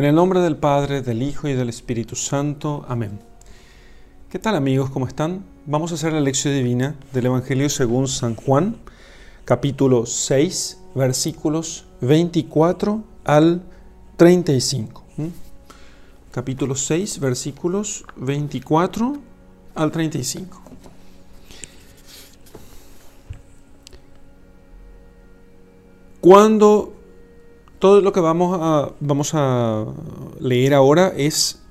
[0.00, 2.86] En el nombre del Padre, del Hijo y del Espíritu Santo.
[2.88, 3.20] Amén.
[4.30, 4.88] ¿Qué tal amigos?
[4.88, 5.44] ¿Cómo están?
[5.66, 8.78] Vamos a hacer la lección divina del Evangelio según San Juan,
[9.44, 13.62] capítulo 6, versículos 24 al
[14.16, 15.04] 35.
[15.18, 15.26] ¿Mm?
[16.30, 19.18] Capítulo 6, versículos 24
[19.74, 20.62] al 35.
[26.22, 26.99] Cuando
[27.80, 29.86] todo lo que vamos a,
[30.38, 31.62] leer ahora es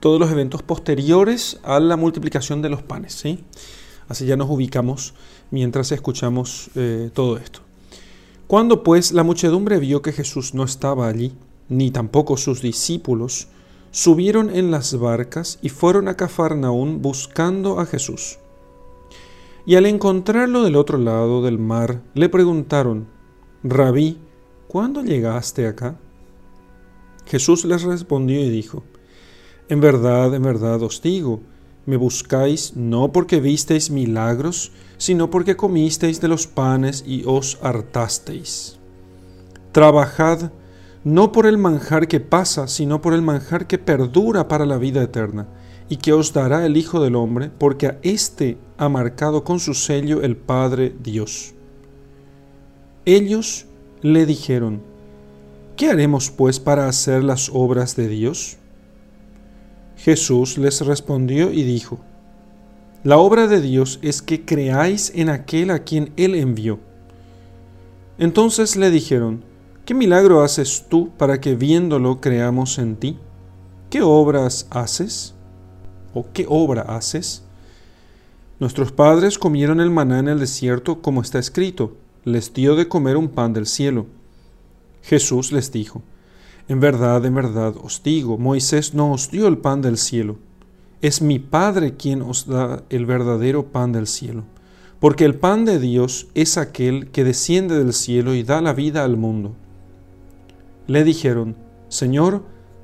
[0.00, 3.14] todos los eventos posteriores a la multiplicación de los panes.
[3.14, 3.44] ¿sí?
[4.08, 5.14] Así ya nos ubicamos
[5.50, 7.60] mientras escuchamos eh, todo esto.
[8.48, 11.34] Cuando pues la muchedumbre vio que Jesús no estaba allí,
[11.68, 13.48] ni tampoco sus discípulos,
[13.90, 18.38] subieron en las barcas y fueron a Cafarnaún buscando a Jesús.
[19.66, 23.06] Y al encontrarlo del otro lado del mar, le preguntaron,
[23.62, 24.18] Rabí,
[24.68, 25.96] ¿cuándo llegaste acá?
[27.26, 28.84] Jesús les respondió y dijo,
[29.68, 31.40] En verdad, en verdad os digo,
[31.86, 38.78] me buscáis no porque visteis milagros, sino porque comisteis de los panes y os hartasteis.
[39.72, 40.50] Trabajad
[41.04, 45.02] no por el manjar que pasa, sino por el manjar que perdura para la vida
[45.02, 45.48] eterna,
[45.88, 49.72] y que os dará el Hijo del Hombre, porque a éste ha marcado con su
[49.72, 51.54] sello el Padre Dios.
[53.06, 53.67] Ellos
[54.02, 54.80] le dijeron,
[55.76, 58.56] ¿qué haremos pues para hacer las obras de Dios?
[59.96, 61.98] Jesús les respondió y dijo,
[63.02, 66.78] La obra de Dios es que creáis en aquel a quien Él envió.
[68.18, 69.44] Entonces le dijeron,
[69.84, 73.18] ¿qué milagro haces tú para que viéndolo creamos en ti?
[73.90, 75.34] ¿Qué obras haces?
[76.14, 77.44] ¿O qué obra haces?
[78.60, 81.96] Nuestros padres comieron el maná en el desierto como está escrito
[82.28, 84.06] les dio de comer un pan del cielo.
[85.02, 86.02] Jesús les dijo,
[86.68, 90.36] En verdad, en verdad os digo, Moisés no os dio el pan del cielo,
[91.00, 94.44] es mi Padre quien os da el verdadero pan del cielo,
[95.00, 99.04] porque el pan de Dios es aquel que desciende del cielo y da la vida
[99.04, 99.54] al mundo.
[100.86, 101.56] Le dijeron,
[101.88, 102.42] Señor,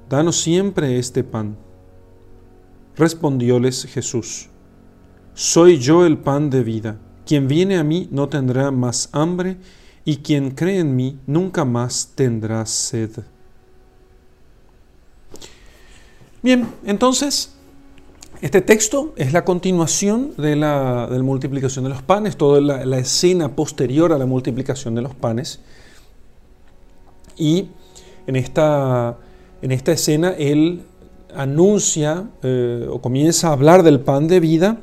[0.09, 1.57] danos siempre este pan.
[2.97, 4.49] Respondióles Jesús,
[5.35, 7.01] Soy yo el pan de vida.
[7.27, 9.57] Quien viene a mí no tendrá más hambre,
[10.05, 13.11] y quien cree en mí nunca más tendrá sed.
[16.43, 17.55] Bien, entonces,
[18.43, 24.13] este texto es la continuación de la, multiplicación de los panes, toda la, escena posterior
[24.13, 25.61] a la multiplicación de los panes.
[27.37, 27.69] Y
[28.27, 29.17] en esta,
[29.63, 30.83] en esta escena él
[31.35, 34.77] anuncia eh, o comienza a hablar del pan de vida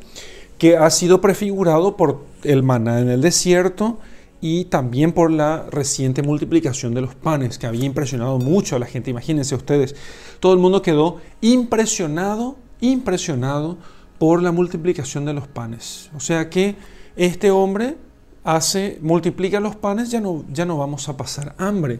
[0.57, 3.99] que ha sido prefigurado por el maná en el desierto
[4.41, 8.87] y también por la reciente multiplicación de los panes, que había impresionado mucho a la
[8.87, 9.11] gente.
[9.11, 9.95] Imagínense ustedes,
[10.39, 13.77] todo el mundo quedó impresionado, impresionado
[14.17, 16.09] por la multiplicación de los panes.
[16.15, 16.75] O sea que
[17.15, 17.97] este hombre
[18.43, 21.99] hace, multiplica los panes, ya no, ya no vamos a pasar hambre.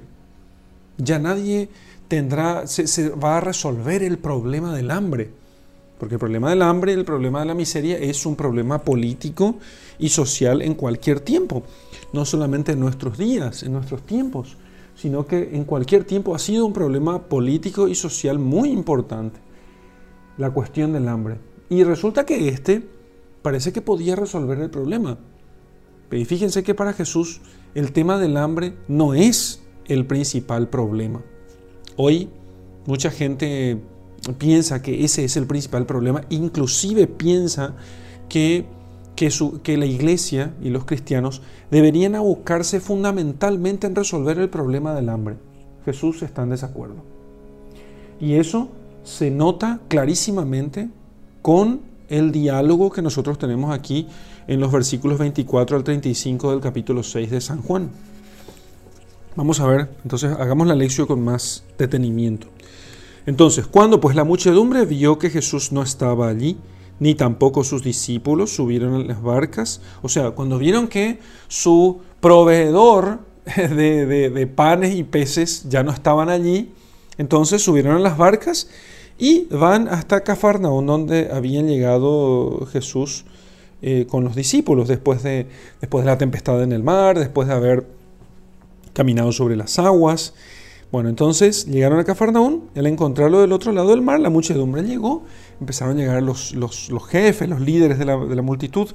[0.97, 1.69] Ya nadie
[2.07, 5.31] tendrá, se, se va a resolver el problema del hambre.
[6.01, 9.59] Porque el problema del hambre el problema de la miseria es un problema político
[9.99, 11.61] y social en cualquier tiempo.
[12.11, 14.57] No solamente en nuestros días, en nuestros tiempos,
[14.95, 19.39] sino que en cualquier tiempo ha sido un problema político y social muy importante.
[20.39, 21.37] La cuestión del hambre.
[21.69, 22.81] Y resulta que este
[23.43, 25.19] parece que podía resolver el problema.
[26.11, 27.41] Y fíjense que para Jesús
[27.75, 31.21] el tema del hambre no es el principal problema.
[31.95, 32.27] Hoy
[32.87, 33.79] mucha gente
[34.37, 37.73] piensa que ese es el principal problema, inclusive piensa
[38.29, 38.65] que,
[39.15, 45.37] que, la iglesia y los cristianos deberían abocarse fundamentalmente en resolver el problema del hambre.
[45.85, 47.03] Jesús está en desacuerdo.
[48.19, 48.69] Y eso
[49.03, 50.89] se nota clarísimamente
[51.41, 54.07] con el diálogo que nosotros tenemos aquí
[54.47, 57.89] en los versículos 24 al 35 del capítulo 6 de San Juan.
[59.35, 62.47] Vamos a ver, entonces hagamos la lección con más detenimiento.
[63.25, 66.57] Entonces, cuando pues la muchedumbre vio que Jesús no estaba allí,
[66.99, 73.19] ni tampoco sus discípulos subieron a las barcas, o sea, cuando vieron que su proveedor
[73.55, 76.71] de, panes y peces ya no estaban allí,
[77.17, 78.69] entonces subieron a las barcas
[79.17, 83.25] y van hasta Cafarnaún, donde habían llegado Jesús
[83.81, 85.47] eh, con los discípulos después de,
[85.79, 87.87] después de la tempestad en el mar, después de haber
[88.93, 90.33] caminado sobre las aguas.
[90.91, 95.23] Bueno, entonces llegaron a Cafarnaún, al encontrarlo del otro lado del mar, la muchedumbre llegó,
[95.59, 98.89] empezaron a llegar los, los, jefes, los líderes de la, multitud.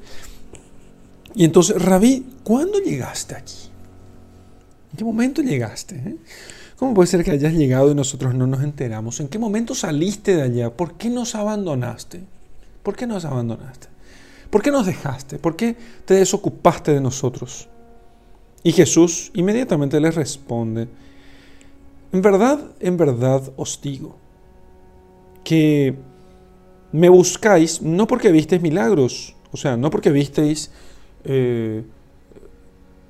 [1.35, 3.71] Y entonces, Rabí, ¿cuándo llegaste aquí?
[4.93, 5.97] ¿En qué momento llegaste?
[5.97, 6.17] Eh?
[6.77, 9.19] ¿Cómo puede ser que hayas llegado y nosotros no nos enteramos?
[9.21, 10.71] ¿En qué momento saliste de allá?
[10.71, 12.21] ¿Por qué nos abandonaste?
[12.83, 13.89] ¿Por qué nos abandonaste?
[14.51, 15.39] ¿Por qué nos dejaste?
[15.39, 17.69] ¿Por qué te desocupaste de nosotros?
[18.63, 20.89] Y Jesús inmediatamente les responde,
[22.13, 24.17] en verdad, en verdad os digo,
[25.45, 25.97] que
[26.93, 30.71] me buscáis no porque visteis milagros, o sea, no porque visteis
[31.25, 31.85] eh,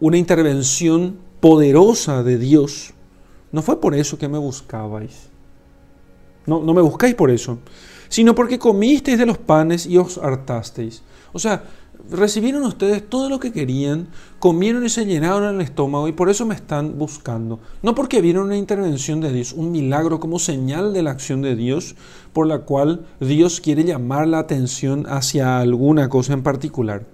[0.01, 2.95] una intervención poderosa de Dios,
[3.53, 5.29] no fue por eso que me buscabais.
[6.47, 7.59] No, no me buscáis por eso,
[8.09, 11.03] sino porque comisteis de los panes y os hartasteis.
[11.33, 11.65] O sea,
[12.11, 14.09] recibieron ustedes todo lo que querían,
[14.39, 17.61] comieron y se llenaron el estómago y por eso me están buscando.
[17.83, 21.57] No porque vieron una intervención de Dios, un milagro como señal de la acción de
[21.57, 21.97] Dios
[22.33, 27.07] por la cual Dios quiere llamar la atención hacia alguna cosa en particular.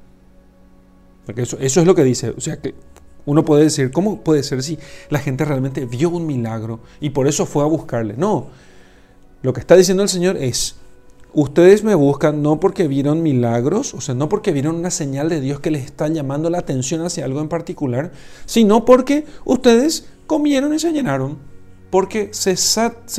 [1.27, 2.31] Porque eso, eso es lo que dice.
[2.31, 2.75] O sea, que
[3.25, 4.79] uno puede decir, ¿cómo puede ser si
[5.11, 8.15] la gente realmente vio un milagro y por eso fue a buscarle?
[8.17, 8.49] No,
[9.43, 10.77] lo que está diciendo el Señor es,
[11.34, 15.40] Ustedes me buscan no porque vieron milagros, o sea, no porque vieron una señal de
[15.40, 18.12] Dios que les está llamando la atención hacia algo en particular,
[18.44, 21.38] sino porque ustedes comieron y se llenaron,
[21.88, 22.55] porque se,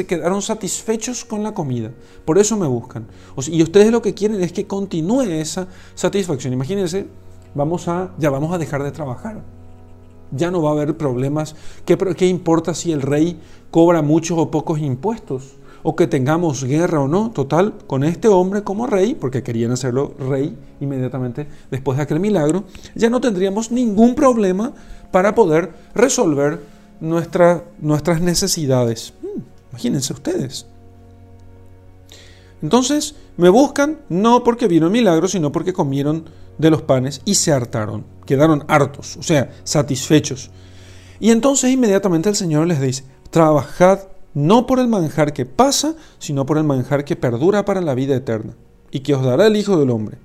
[0.06, 1.92] quedaron satisfechos con la comida.
[2.24, 3.08] Por eso me buscan.
[3.48, 6.54] y ustedes lo que quieren es que continúe esa satisfacción.
[6.54, 7.08] Imagínense,
[7.56, 9.42] vamos a, ya vamos a dejar de trabajar.
[10.32, 11.56] Ya no va a haber problemas.
[11.84, 13.40] ¿Qué, qué importa si el rey
[13.72, 15.56] cobra muchos o pocos impuestos?
[15.84, 20.14] O que tengamos guerra o no, total, con este hombre como rey, porque querían hacerlo
[20.18, 22.64] rey inmediatamente después de aquel milagro,
[22.96, 24.74] ya no tendríamos ningún problema
[25.12, 26.60] para poder resolver
[27.00, 29.14] nuestras necesidades.
[29.22, 29.42] Hmm,
[29.72, 30.66] imagínense ustedes.
[32.62, 36.26] Entonces, me buscan no porque vieron milagros, sino porque comieron
[36.58, 40.50] de los panes y se hartaron, quedaron hartos, o sea, satisfechos.
[41.20, 44.00] Y entonces inmediatamente el Señor les dice, trabajad
[44.34, 48.16] no por el manjar que pasa, sino por el manjar que perdura para la vida
[48.16, 48.54] eterna,
[48.92, 50.18] y que os dará el Hijo del Hombre.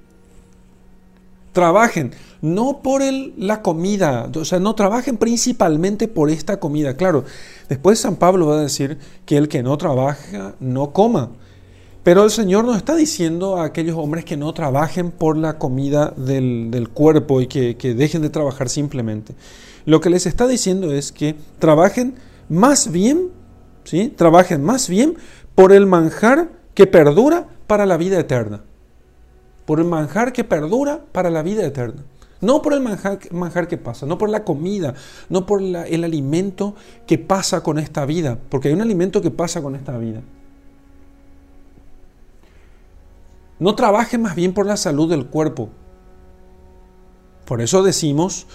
[1.52, 6.96] Trabajen, no por el, la comida, o sea, no trabajen principalmente por esta comida.
[6.96, 7.24] Claro,
[7.68, 11.30] después San Pablo va a decir que el que no trabaja, no coma.
[12.04, 16.14] Pero el Señor nos está diciendo a aquellos hombres que no trabajen por la comida
[16.16, 19.34] del, cuerpo y que, que dejen de trabajar simplemente.
[19.84, 22.14] Lo que les está diciendo es que trabajen
[22.48, 23.30] más bien
[24.16, 25.16] Trabajen más bien
[25.54, 28.62] por el manjar que perdura para la vida eterna.
[29.66, 32.04] Por el manjar que perdura para la vida eterna.
[32.40, 34.94] No por el manjar, que pasa, no por la comida,
[35.28, 36.76] no por el alimento
[37.06, 40.22] que pasa con esta vida, porque hay un alimento que pasa con esta vida.
[43.58, 45.70] No trabaje más bien por la salud del cuerpo.
[47.44, 48.46] Por eso decimos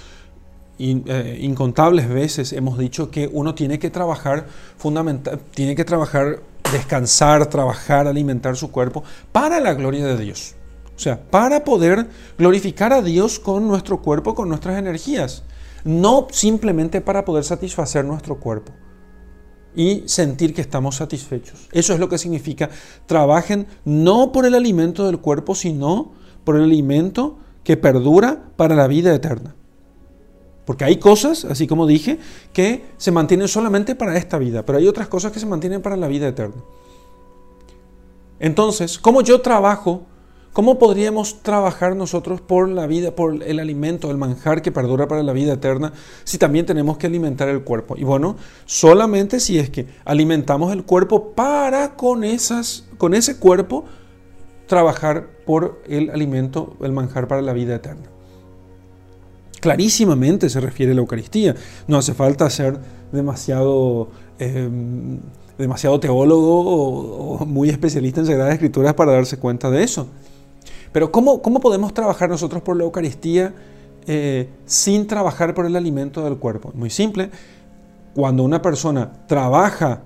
[0.79, 4.47] eh, incontables veces hemos dicho que uno tiene que trabajar
[4.77, 6.41] fundamental, tiene que trabajar,
[6.71, 10.55] descansar, trabajar, alimentar su cuerpo para la gloria de Dios.
[10.95, 15.43] O sea, para poder glorificar a Dios con nuestro cuerpo, con nuestras energías.
[15.83, 18.71] No simplemente para poder satisfacer nuestro cuerpo
[19.75, 21.67] y sentir que estamos satisfechos.
[21.71, 22.69] Eso es lo que significa
[23.05, 28.87] trabajen no por el alimento del cuerpo, sino por el alimento que perdura para la
[28.87, 29.55] vida eterna.
[30.65, 32.19] Porque hay cosas, así como dije,
[32.53, 35.97] que se mantienen solamente para esta vida, pero hay otras cosas que se mantienen para
[35.97, 36.61] la vida eterna.
[38.39, 40.03] Entonces, ¿cómo yo trabajo?
[40.53, 45.23] ¿Cómo podríamos trabajar nosotros por la vida, por el alimento, el manjar que perdura para
[45.23, 47.95] la vida eterna, si también tenemos que alimentar el cuerpo?
[47.97, 53.85] Y bueno, solamente si es que alimentamos el cuerpo para con, esas, con ese cuerpo
[54.67, 58.12] trabajar por el alimento, el manjar para la vida eterna
[59.63, 61.55] clarísimamente se refiere a la Eucaristía.
[61.87, 62.77] No hace falta ser
[63.13, 65.19] demasiado, em,
[65.57, 70.09] demasiado teólogo o, muy especialista en Sagradas Escrituras para darse cuenta de eso.
[70.91, 73.53] Pero ¿cómo, cómo podemos trabajar nosotros por la Eucaristía
[74.05, 76.73] eh, sin trabajar por el alimento del cuerpo?
[76.75, 77.29] Muy simple.
[78.13, 80.01] Cuando una persona trabaja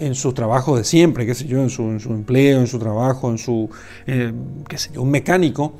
[0.00, 3.38] en su trabajo de siempre, qué sé yo, en su, empleo, en su trabajo, en
[3.38, 3.70] su,
[4.08, 4.32] eh,
[4.68, 5.74] qué sé yo, un mecánico,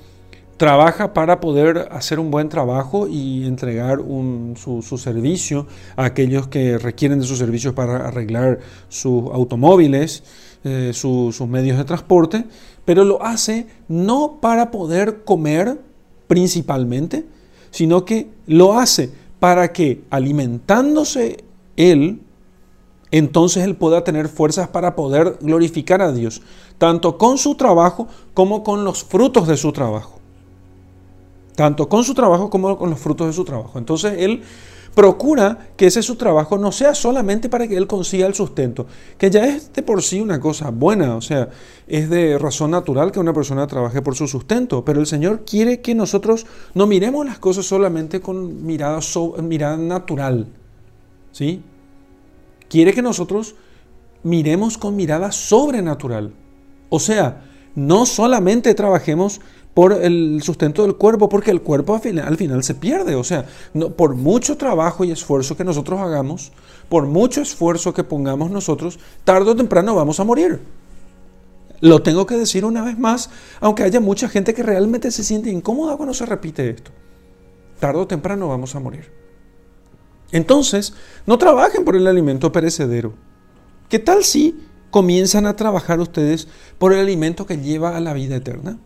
[0.61, 4.01] trabaja para poder hacer un buen trabajo y entregar
[4.57, 8.59] su, servicio a aquellos que requieren de sus servicios para arreglar
[8.91, 10.23] sus automóviles,
[10.63, 12.45] eh, sus medios de transporte,
[12.85, 15.81] pero lo hace no para poder comer
[16.27, 17.25] principalmente,
[17.71, 21.43] sino que lo hace para que alimentándose
[21.79, 22.21] él,
[23.11, 26.43] entonces él pueda tener fuerzas para poder glorificar a Dios,
[26.77, 30.20] tanto con su trabajo como con los frutos de su trabajo.
[31.61, 33.79] Tanto con su trabajo como con los frutos de su trabajo.
[33.79, 34.41] Entonces él
[34.95, 38.87] procura que ese su trabajo no sea solamente para que él consiga el sustento,
[39.19, 41.51] que ya es de por sí una cosa buena, o sea,
[41.87, 45.83] es de razón natural que una persona trabaje por su sustento, pero el Señor quiere
[45.83, 49.01] que nosotros no miremos las cosas solamente con mirada,
[49.43, 50.47] mirada natural,
[51.31, 51.63] ¿sí?
[52.71, 53.55] Quiere que nosotros
[54.23, 56.33] miremos con mirada sobrenatural,
[56.89, 57.43] o sea,
[57.75, 59.43] no solamente trabajemos
[59.75, 63.15] por el sustento del cuerpo, porque el cuerpo al final, al final se pierde.
[63.15, 66.53] O sea, no, por mucho trabajo y esfuerzo que nosotros hagamos,
[66.89, 70.61] por mucho esfuerzo que pongamos nosotros, tarde o temprano vamos a morir.
[71.81, 75.51] Lo tengo que decir una vez más, aunque haya mucha gente que realmente se siente
[75.51, 76.91] incómoda cuando se repite esto.
[77.79, 79.11] Tarde o temprano vamos a morir.
[80.33, 80.93] Entonces,
[81.27, 83.15] no trabajen por el alimento perecedero.
[83.89, 84.61] ¿Qué tal si
[84.91, 86.49] comienzan a trabajar ustedes
[86.79, 88.79] por el alimento que lleva a la vida eterna?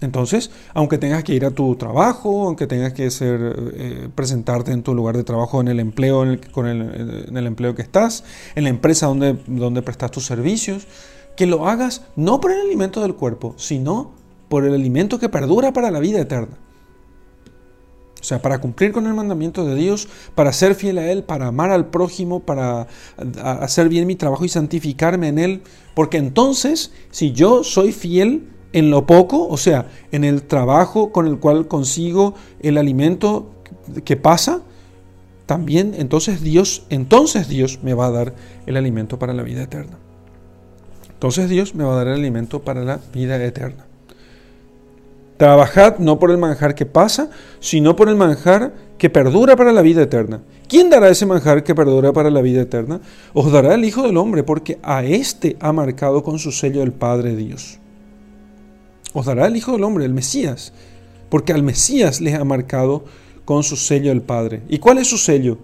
[0.00, 4.82] Entonces, aunque tengas que ir a tu trabajo, aunque tengas que ser, eh, presentarte en
[4.82, 8.22] tu lugar de trabajo, en el empleo, con el, empleo que estás,
[8.54, 10.86] en la empresa donde, donde prestas tus servicios,
[11.36, 14.12] que lo hagas no por el alimento del cuerpo, sino
[14.48, 16.56] por el alimento que perdura para la vida eterna.
[18.20, 21.46] O sea, para cumplir con el mandamiento de Dios, para ser fiel a Él, para
[21.46, 22.88] amar al prójimo, para
[23.42, 25.62] hacer bien mi trabajo y santificarme en Él.
[25.94, 31.26] Porque entonces, si yo soy fiel, en lo poco, o sea, en el trabajo con
[31.26, 33.50] el cual consigo el alimento
[34.04, 34.62] que pasa,
[35.46, 38.34] también entonces Dios, entonces Dios me va a dar
[38.66, 39.98] el alimento para la vida eterna.
[41.10, 43.86] Entonces Dios me va a dar el alimento para la vida eterna.
[45.38, 49.82] Trabajad no por el manjar que pasa, sino por el manjar que perdura para la
[49.82, 50.42] vida eterna.
[50.68, 53.00] ¿Quién dará ese manjar que perdura para la vida eterna?
[53.32, 56.92] Os dará el Hijo del Hombre, porque a éste ha marcado con su sello el
[56.92, 57.78] Padre Dios
[59.12, 60.72] os dará el Hijo del Hombre, el Mesías,
[61.28, 63.04] porque al Mesías les ha marcado
[63.44, 64.62] con su sello el Padre.
[64.68, 65.58] ¿Y cuál es su sello?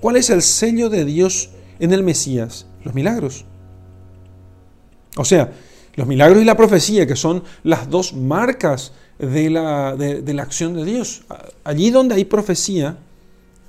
[0.00, 2.66] ¿Cuál es el sello de Dios en el Mesías?
[2.84, 3.44] Los milagros.
[5.16, 5.52] O sea,
[5.94, 10.74] los milagros y la profecía, que son las dos marcas de la, de la acción
[10.74, 11.22] de Dios.
[11.64, 12.96] Allí donde hay profecía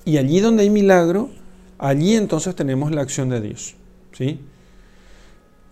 [0.05, 1.29] y allí donde hay milagro,
[1.77, 3.75] allí entonces tenemos la acción de Dios.
[4.13, 4.39] ¿sí?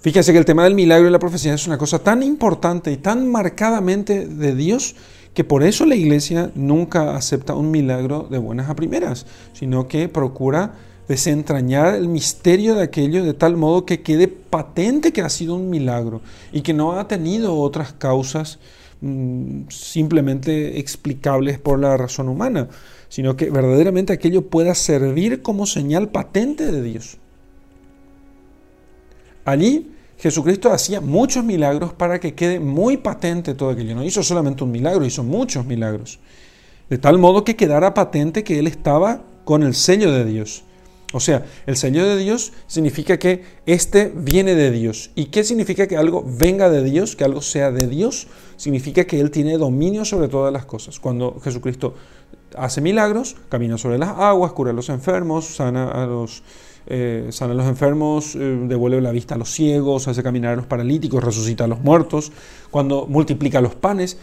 [0.01, 2.97] Fíjense que el tema del milagro y la profecía es una cosa tan importante y
[2.97, 4.95] tan marcadamente de Dios
[5.35, 10.09] que por eso la iglesia nunca acepta un milagro de buenas a primeras, sino que
[10.09, 10.73] procura
[11.07, 15.69] desentrañar el misterio de aquello de tal modo que quede patente que ha sido un
[15.69, 18.57] milagro y que no ha tenido otras causas
[19.01, 22.69] mm, simplemente explicables por la razón humana,
[23.07, 27.19] sino que verdaderamente aquello pueda servir como señal patente de Dios.
[29.45, 33.95] Allí Jesucristo hacía muchos milagros para que quede muy patente todo aquello.
[33.95, 36.19] No hizo solamente un milagro, hizo muchos milagros.
[36.89, 40.63] De tal modo que quedara patente que Él estaba con el sello de Dios.
[41.13, 45.11] O sea, el sello de Dios significa que este viene de Dios.
[45.15, 48.27] ¿Y qué significa que algo venga de Dios, que algo sea de Dios?
[48.57, 50.99] Significa que Él tiene dominio sobre todas las cosas.
[50.99, 51.95] Cuando Jesucristo
[52.55, 56.43] hace milagros, camina sobre las aguas, cura a los enfermos, sana a los
[56.87, 60.55] eh, sana a los enfermos, eh, devuelve la vista a los ciegos, hace caminar a
[60.55, 62.31] los paralíticos, resucita a los muertos,
[62.71, 64.17] cuando multiplica los panes.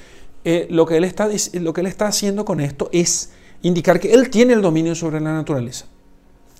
[0.45, 4.13] Eh, lo, que él está, lo que él está haciendo con esto es indicar que
[4.13, 5.87] él tiene el dominio sobre la naturaleza,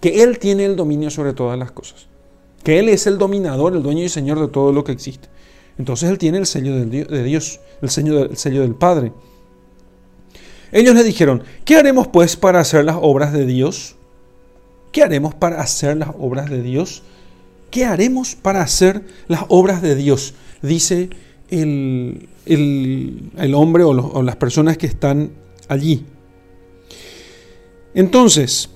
[0.01, 2.07] que él tiene el dominio sobre todas las cosas,
[2.63, 5.29] que él es el dominador, el dueño y señor de todo lo que existe.
[5.79, 9.13] Entonces él tiene el sello de Dios, el sello, el sello del Padre.
[10.73, 13.98] Ellos le dijeron, ¿qué haremos pues para hacer las obras de Dios?
[14.93, 17.03] ¿Qué haremos para hacer las obras de Dios?
[17.71, 20.35] ¿Qué haremos para hacer las obras de Dios?
[20.63, 21.11] Dice
[21.51, 22.29] el,
[23.55, 25.31] hombre o, o las personas que están
[25.69, 26.05] allí.
[27.95, 28.71] Entonces,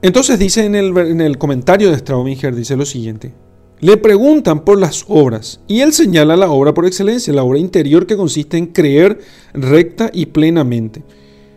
[0.00, 3.34] entonces dice en el, en el comentario de Straubinger, dice lo siguiente.
[3.80, 8.06] Le preguntan por las obras y él señala la obra por excelencia, la obra interior
[8.06, 9.20] que consiste en creer
[9.54, 11.02] recta y plenamente.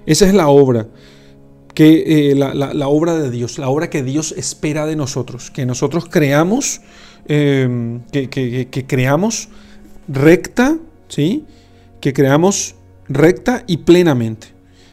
[0.06, 0.88] Esa es la obra,
[1.74, 6.06] que, eh, la, obra de Dios, la obra que Dios espera de nosotros, que nosotros
[6.10, 6.82] creamos,
[7.28, 9.50] em, que, creamos
[10.08, 10.78] recta,
[11.08, 11.46] ¿sí?
[12.02, 12.76] que creamos
[13.08, 14.48] recta y plenamente.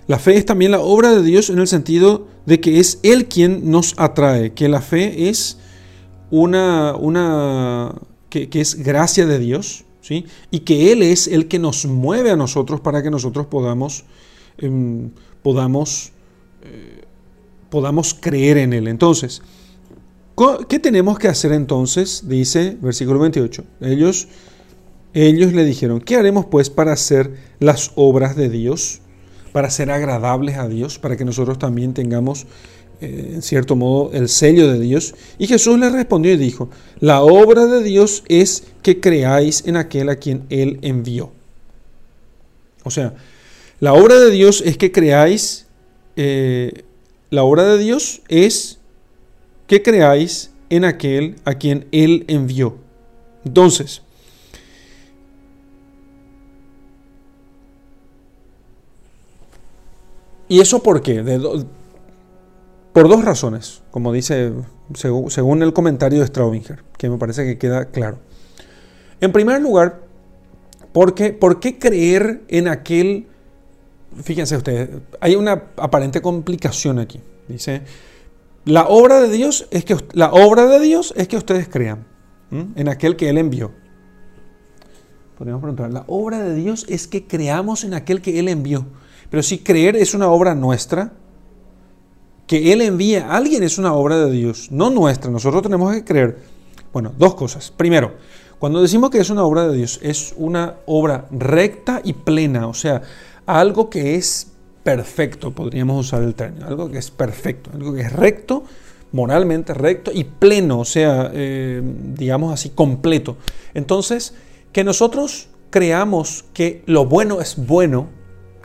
[0.06, 3.26] La fe es también la obra de Dios en el sentido de que es Él
[3.26, 5.58] quien nos atrae, que la fe es
[6.30, 7.94] una, una
[8.30, 10.26] que, es gracia de Dios, ¿sí?
[10.50, 14.04] y que Él es el que nos mueve a nosotros para que nosotros podamos
[14.58, 15.10] Em,
[15.42, 16.12] podamos,
[16.62, 17.04] eh,
[17.70, 18.88] podamos creer en Él.
[18.88, 19.42] Entonces,
[20.68, 22.28] ¿Qué tenemos que hacer entonces?
[22.28, 23.64] Dice versículo 28.
[23.80, 24.28] Ellos,
[25.12, 29.00] ellos le dijeron, ¿qué haremos pues para hacer las obras de Dios?
[29.52, 32.46] Para ser agradables a Dios, para que nosotros también tengamos,
[33.00, 35.16] eh, en cierto modo, el sello de Dios.
[35.38, 40.08] Y Jesús le respondió y dijo, la obra de Dios es que creáis en aquel
[40.08, 41.32] a quien Él envió.
[42.84, 43.14] O sea,
[43.80, 45.66] la obra de Dios es que creáis,
[46.16, 46.84] eh,
[47.30, 48.78] la obra de Dios es
[49.66, 52.76] que creáis en aquel a quien Él envió.
[53.44, 54.02] Entonces,
[60.48, 61.22] ¿y eso por qué?
[62.92, 64.52] por dos razones, como dice
[64.94, 68.18] según, el comentario de Straubinger, que me parece que queda claro.
[69.20, 70.00] En primer lugar,
[70.92, 73.26] porque, ¿por qué creer en aquel?
[74.22, 77.20] Fíjense ustedes, hay una aparente complicación aquí.
[77.48, 77.82] Dice,
[78.64, 82.06] la obra de Dios es que, la obra de Dios es que ustedes crean
[82.50, 83.72] en aquel que Él envió.
[85.36, 88.86] Podríamos preguntar, la obra de Dios es que creamos en aquel que Él envió.
[89.30, 91.12] Pero si creer es una obra nuestra,
[92.46, 95.30] que Él envíe a alguien es una obra de Dios, no nuestra.
[95.30, 96.38] Nosotros tenemos que creer.
[96.92, 97.70] Bueno, dos cosas.
[97.70, 98.14] Primero,
[98.58, 102.74] cuando decimos que es una obra de Dios, es una obra recta y plena, o
[102.74, 103.02] sea,
[103.48, 104.52] algo que es
[104.84, 108.62] perfecto, podríamos usar el término, algo que es perfecto, algo que es recto,
[109.12, 111.80] moralmente recto y pleno, o sea, eh,
[112.14, 113.38] digamos así, completo.
[113.72, 114.34] Entonces,
[114.70, 118.08] que nosotros creamos que lo bueno es bueno,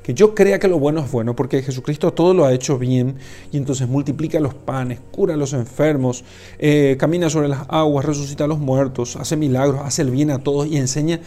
[0.03, 3.15] que yo crea que lo bueno es bueno, porque Jesucristo todo lo ha hecho bien
[3.53, 6.25] y entonces multiplica los panes, cura a los enfermos,
[6.59, 10.39] eh, camina sobre las aguas, resucita a los muertos, hace milagros, hace el bien a
[10.39, 11.21] todos y enseña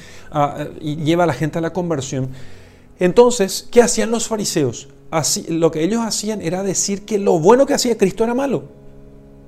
[0.79, 2.29] y lleva a la gente a la conversión.
[2.99, 4.89] Entonces, ¿qué hacían los fariseos?
[5.11, 8.65] Así, lo que ellos hacían era decir que lo bueno que hacía Cristo era malo.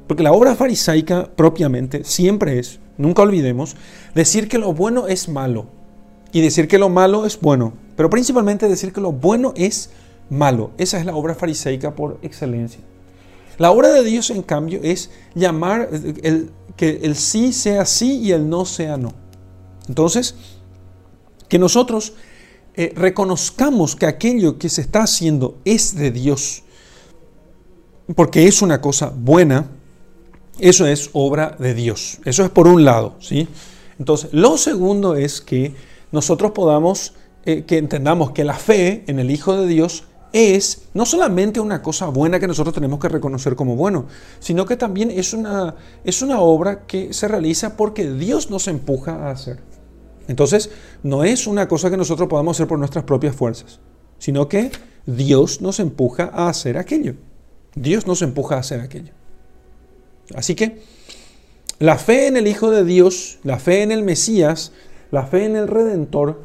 [0.06, 3.76] Porque la obra farisaica propiamente siempre es, nunca olvidemos,
[4.14, 5.66] decir que lo bueno es malo
[6.32, 7.74] y decir que lo malo es bueno.
[7.96, 9.90] Pero principalmente decir que lo bueno es
[10.30, 10.70] malo.
[10.78, 12.80] Esa es la obra farisaica por excelencia.
[13.58, 15.90] La obra de Dios, en cambio, es llamar
[16.76, 19.12] que el sí sea sí y el no sea no.
[19.88, 20.36] Entonces,
[21.48, 22.12] que nosotros
[22.78, 26.62] eh, reconozcamos que aquello que se está haciendo es de Dios,
[28.14, 29.68] porque es una cosa buena,
[30.60, 32.20] eso es obra de Dios.
[32.24, 33.48] Eso es por un lado, ¿sí?
[33.98, 35.74] Entonces, lo segundo es que
[36.12, 37.14] nosotros podamos,
[37.44, 41.82] eh, que entendamos que la fe en el Hijo de Dios es no solamente una
[41.82, 44.06] cosa buena que nosotros tenemos que reconocer como bueno,
[44.38, 49.26] sino que también es una, es una obra que se realiza porque Dios nos empuja
[49.26, 49.66] a hacer.
[50.28, 50.70] Entonces,
[51.02, 53.80] no es una cosa que nosotros podamos hacer por nuestras propias fuerzas,
[54.18, 54.70] sino que
[55.06, 57.14] Dios nos empuja a hacer aquello.
[57.74, 59.12] Dios nos empuja a hacer aquello.
[60.34, 60.82] Así que
[61.78, 64.72] la fe en el Hijo de Dios, la fe en el Mesías,
[65.10, 66.42] la fe en el Redentor,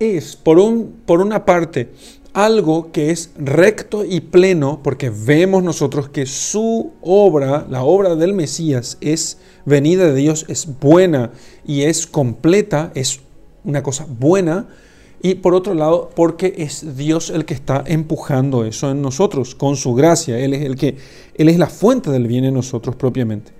[0.00, 1.92] es por, un, por una parte
[2.32, 8.34] algo que es recto y pleno, porque vemos nosotros que su obra, la obra del
[8.34, 11.32] Mesías, es venida de Dios, es buena
[11.66, 13.20] y es completa, es
[13.64, 14.68] una cosa buena.
[15.22, 19.76] Y por otro lado, porque es Dios el que está empujando eso en nosotros, con
[19.76, 20.38] su gracia.
[20.38, 20.96] Él es el que,
[21.34, 23.52] Él es la fuente del bien en nosotros propiamente.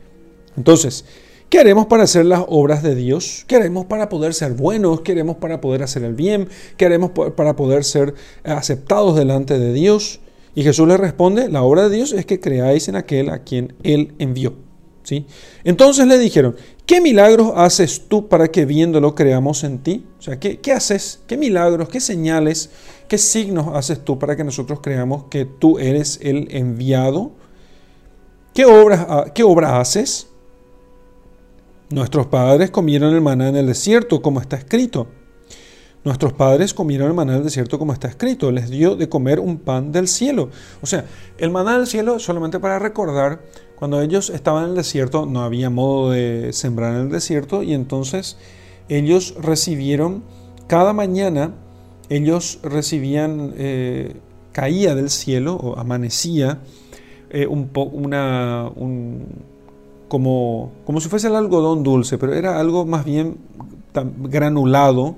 [0.56, 1.04] Entonces,
[1.50, 3.44] ¿Qué haremos para hacer las obras de Dios?
[3.48, 5.00] ¿Qué haremos para poder ser buenos?
[5.00, 6.48] ¿Qué haremos para poder hacer el bien?
[6.76, 10.20] ¿Qué haremos para poder ser aceptados delante de Dios?
[10.54, 13.74] Y Jesús le responde, la obra de Dios es que creáis en aquel a quien
[13.82, 14.54] Él envió.
[15.02, 15.26] ¿Sí?
[15.64, 16.54] Entonces le dijeron,
[16.86, 20.06] ¿qué milagros haces tú para que viéndolo creamos en ti?
[20.20, 21.18] O sea, ¿qué, qué haces?
[21.26, 21.88] ¿Qué milagros?
[21.88, 22.70] ¿Qué señales?
[23.08, 27.32] ¿Qué signos haces tú para que nosotros creamos que tú eres el enviado?
[28.54, 30.29] ¿Qué obras, qué obra haces?
[31.90, 35.08] Nuestros padres comieron el maná en el desierto, como está escrito.
[36.04, 38.52] Nuestros padres comieron el maná en el desierto, como está escrito.
[38.52, 40.50] Les dio de comer un pan del cielo.
[40.82, 41.04] O sea,
[41.36, 43.42] el maná del cielo, solamente para recordar,
[43.74, 47.74] cuando ellos estaban en el desierto, no había modo de sembrar en el desierto, y
[47.74, 48.36] entonces
[48.88, 50.22] ellos recibieron,
[50.68, 51.54] cada mañana,
[52.08, 54.14] ellos recibían, eh,
[54.52, 56.60] caía del cielo, o amanecía,
[57.30, 59.26] eh, un, una, un,
[60.10, 63.38] como, como si fuese el algodón dulce, pero era algo más bien
[63.94, 65.14] granulado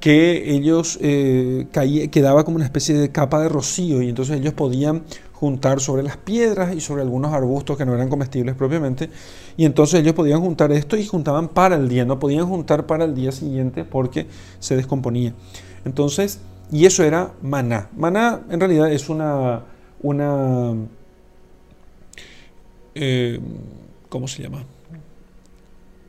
[0.00, 1.68] que ellos eh,
[2.10, 6.16] quedaba como una especie de capa de rocío y entonces ellos podían juntar sobre las
[6.16, 9.08] piedras y sobre algunos arbustos que no eran comestibles propiamente
[9.56, 13.04] y entonces ellos podían juntar esto y juntaban para el día, no podían juntar para
[13.04, 14.26] el día siguiente porque
[14.58, 15.32] se descomponía.
[15.84, 16.40] Entonces,
[16.72, 17.88] y eso era maná.
[17.96, 19.62] Maná en realidad es una,
[20.02, 20.74] una
[22.96, 23.38] eh,
[24.08, 24.64] ¿cómo se llama?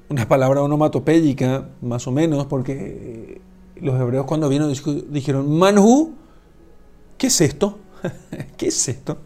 [0.10, 3.42] Una palabra onomatopéyica, más o menos, porque
[3.76, 4.74] los hebreos cuando vieron
[5.10, 6.14] dijeron, Manhu,
[7.18, 7.80] ¿qué es esto?
[8.58, 9.20] ¿Qué es esto?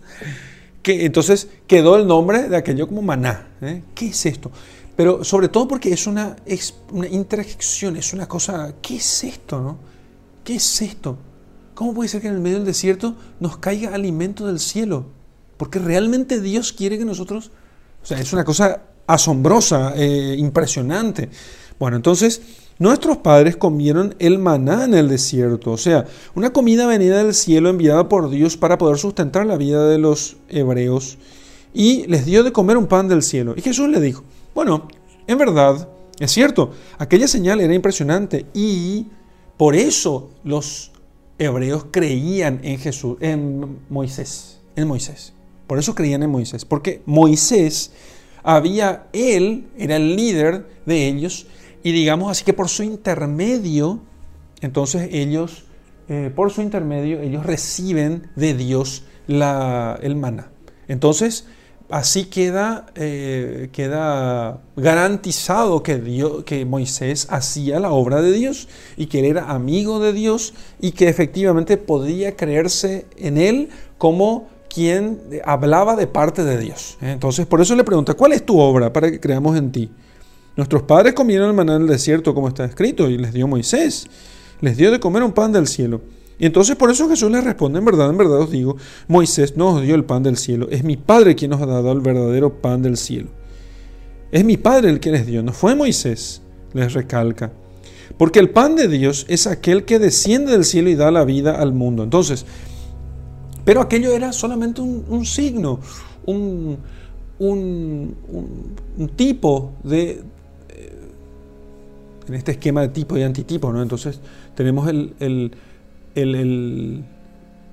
[0.82, 3.48] Que entonces quedó el nombre de aquello como maná.
[3.62, 3.84] ¿eh?
[3.96, 4.52] ¿Qué es esto?
[4.96, 9.60] Pero sobre todo porque es una, es una interjección, es una cosa, ¿qué es esto?
[9.60, 9.78] No?
[10.44, 11.18] ¿Qué es esto?
[11.74, 15.06] ¿Cómo puede ser que en el medio del desierto nos caiga alimento del cielo?
[15.58, 17.52] Porque realmente Dios quiere que nosotros,
[18.04, 21.30] o sea, es una cosa asombrosa, eh, impresionante.
[21.80, 22.42] Bueno, entonces
[22.80, 27.70] nuestros padres comieron el maná en el desierto, o sea, una comida venida del cielo
[27.70, 31.18] enviada por Dios para poder sustentar la vida de los hebreos
[31.74, 33.54] y les dio de comer un pan del cielo.
[33.56, 34.88] Y Jesús le dijo, bueno,
[35.28, 35.88] en verdad,
[36.20, 39.08] es cierto, aquella señal era impresionante y
[39.58, 40.92] por eso los
[41.38, 45.33] hebreos creían en Jesús, en Moisés, en Moisés.
[45.68, 47.92] Por eso creían en Moisés, porque Moisés
[48.44, 51.48] había, él era el líder de ellos,
[51.84, 54.02] y digamos así que por su intermedio,
[54.62, 55.66] entonces ellos,
[56.10, 60.52] eh, por su intermedio, ellos reciben de Dios la, el maná.
[60.88, 61.46] Entonces,
[61.90, 69.08] así queda, eh, queda garantizado que, Dios, que Moisés hacía la obra de Dios y
[69.08, 75.20] que él era amigo de Dios y que efectivamente podía creerse en él como quien
[75.46, 76.98] hablaba de parte de Dios.
[77.02, 79.92] Entonces, por eso le pregunta, ¿cuál es tu obra para que creamos en ti?
[80.56, 84.08] Nuestros padres comieron el maná en el desierto, como está escrito, y les dio Moisés.
[84.62, 86.02] Les dio de comer un pan del cielo.
[86.40, 89.76] Y entonces por eso Jesús les responde, en verdad, en verdad os digo, Moisés no
[89.76, 92.62] os dio el pan del cielo, es mi Padre quien os ha dado el verdadero
[92.62, 93.30] pan del cielo.
[94.32, 96.42] Es mi Padre el que les dio, no fue Moisés,
[96.74, 97.52] les recalca.
[98.18, 101.62] Porque el pan de Dios es aquel que desciende del cielo y da la vida
[101.62, 102.04] al mundo.
[102.04, 102.46] Entonces,
[103.66, 105.80] pero aquello era solamente un, signo,
[106.26, 106.78] un,
[109.16, 110.22] tipo de,
[110.70, 111.10] eh,
[112.28, 113.82] en este esquema de tipo y antitipo, ¿no?
[113.82, 114.20] Entonces
[114.56, 115.14] tenemos el,
[116.16, 117.04] el,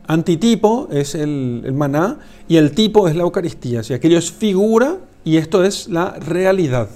[0.06, 3.82] antitipo, es el, maná, y el tipo es la Eucaristía.
[3.82, 6.88] Si aquello es figura y esto es la realidad.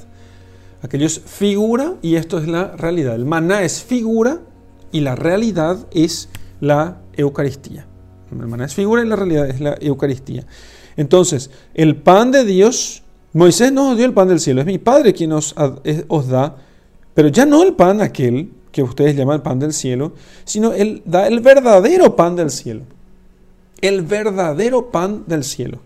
[0.82, 3.16] Aquello es figura y esto es la realidad.
[3.16, 4.40] El maná es figura
[4.92, 6.28] y la realidad es
[6.60, 7.86] la Eucaristía.
[8.64, 10.44] Es figura y la realidad es la Eucaristía.
[10.96, 15.12] Entonces, el pan de Dios, Moisés nos dio el pan del cielo, es mi Padre
[15.12, 15.54] quien os,
[16.08, 16.56] os da,
[17.14, 20.12] pero ya no el pan aquel que ustedes llaman pan del cielo,
[20.44, 22.82] sino Él da el verdadero pan del cielo.
[23.80, 25.78] El verdadero pan del cielo.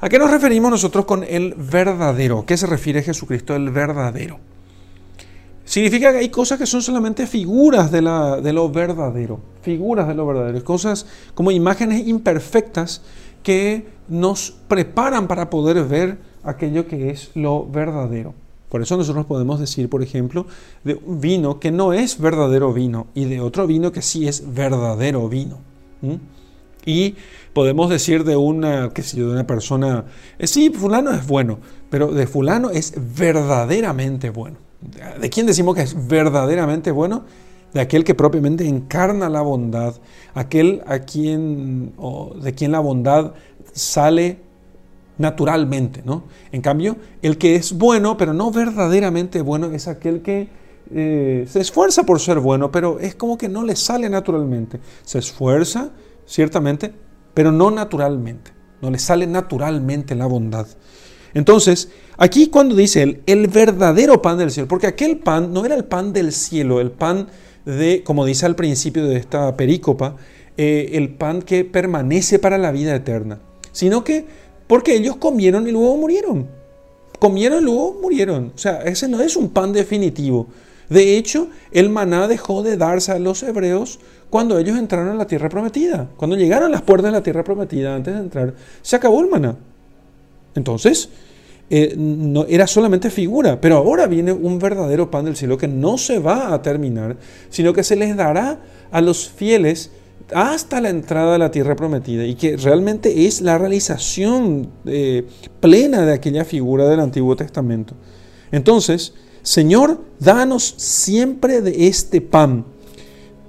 [0.00, 2.46] ¿A qué nos referimos nosotros con el verdadero?
[2.46, 4.38] ¿Qué se refiere Jesucristo el verdadero?
[5.68, 10.14] Significa que hay cosas que son solamente figuras de, la, de lo verdadero, figuras de
[10.14, 11.04] lo verdadero, cosas
[11.34, 13.02] como imágenes imperfectas
[13.42, 18.32] que nos preparan para poder ver aquello que es lo verdadero.
[18.70, 20.46] Por eso nosotros podemos decir, por ejemplo,
[20.84, 24.54] de un vino que no es verdadero vino y de otro vino que sí es
[24.54, 25.58] verdadero vino.
[26.86, 27.14] Y
[27.52, 30.06] podemos decir de una, que de una persona,
[30.38, 31.58] eh, sí, fulano es bueno,
[31.90, 34.67] pero de fulano es verdaderamente bueno.
[35.20, 37.24] ¿De quién decimos que es verdaderamente bueno?
[37.72, 39.94] De aquel que propiamente encarna la bondad,
[40.34, 43.32] aquel a quien, o de quien la bondad
[43.72, 44.38] sale
[45.18, 46.24] naturalmente, ¿no?
[46.52, 50.48] En cambio, el que es bueno, pero no verdaderamente bueno, es aquel que
[50.94, 54.80] eh, se esfuerza por ser bueno, pero es como que no le sale naturalmente.
[55.02, 55.90] Se esfuerza,
[56.24, 56.94] ciertamente,
[57.34, 58.52] pero no naturalmente.
[58.80, 60.66] No le sale naturalmente la bondad.
[61.34, 65.74] Entonces, aquí cuando dice él, el verdadero pan del cielo, porque aquel pan no era
[65.74, 67.28] el pan del cielo, el pan
[67.64, 70.16] de, como dice al principio de esta perícopa,
[70.56, 73.40] eh, el pan que permanece para la vida eterna,
[73.72, 74.26] sino que
[74.66, 76.46] porque ellos comieron y luego murieron.
[77.18, 78.52] Comieron y luego murieron.
[78.54, 80.48] O sea, ese no es un pan definitivo.
[80.88, 83.98] De hecho, el maná dejó de darse a los hebreos
[84.30, 86.08] cuando ellos entraron a la tierra prometida.
[86.16, 89.28] Cuando llegaron a las puertas de la tierra prometida, antes de entrar, se acabó el
[89.28, 89.56] maná.
[90.54, 91.10] Entonces,
[91.70, 95.98] eh, no, era solamente figura, pero ahora viene un verdadero pan del cielo que no
[95.98, 97.16] se va a terminar,
[97.50, 99.90] sino que se les dará a los fieles
[100.32, 105.26] hasta la entrada a la tierra prometida y que realmente es la realización eh,
[105.60, 107.94] plena de aquella figura del Antiguo Testamento.
[108.50, 112.64] Entonces, Señor, danos siempre de este pan.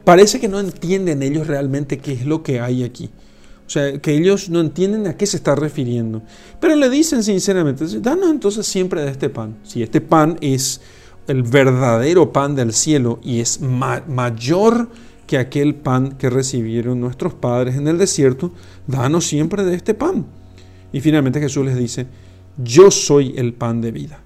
[0.03, 3.09] Parece que no entienden ellos realmente qué es lo que hay aquí.
[3.69, 6.23] O sea, que ellos no entienden a qué se está refiriendo.
[6.59, 9.57] Pero le dicen sinceramente, danos entonces siempre de este pan.
[9.61, 10.81] Si este pan es
[11.27, 14.89] el verdadero pan del cielo y es mayor
[15.27, 18.51] que aquel pan que recibieron nuestros padres en el desierto,
[18.87, 20.25] danos siempre de este pan.
[20.91, 22.07] Y finalmente Jesús les dice,
[22.57, 24.23] yo soy el pan de vida.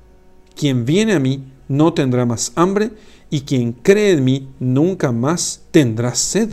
[0.55, 2.91] Quien viene a mí no tendrá más hambre,
[3.29, 6.49] y quien cree en mí nunca más tendrá sed.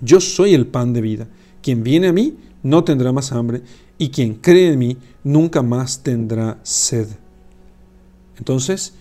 [0.00, 1.28] Yo soy el pan de vida.
[1.66, 3.60] Quien viene a mí no tendrá más hambre,
[3.98, 7.08] y quien cree en mí nunca más tendrá sed.
[8.38, 8.92] Entonces,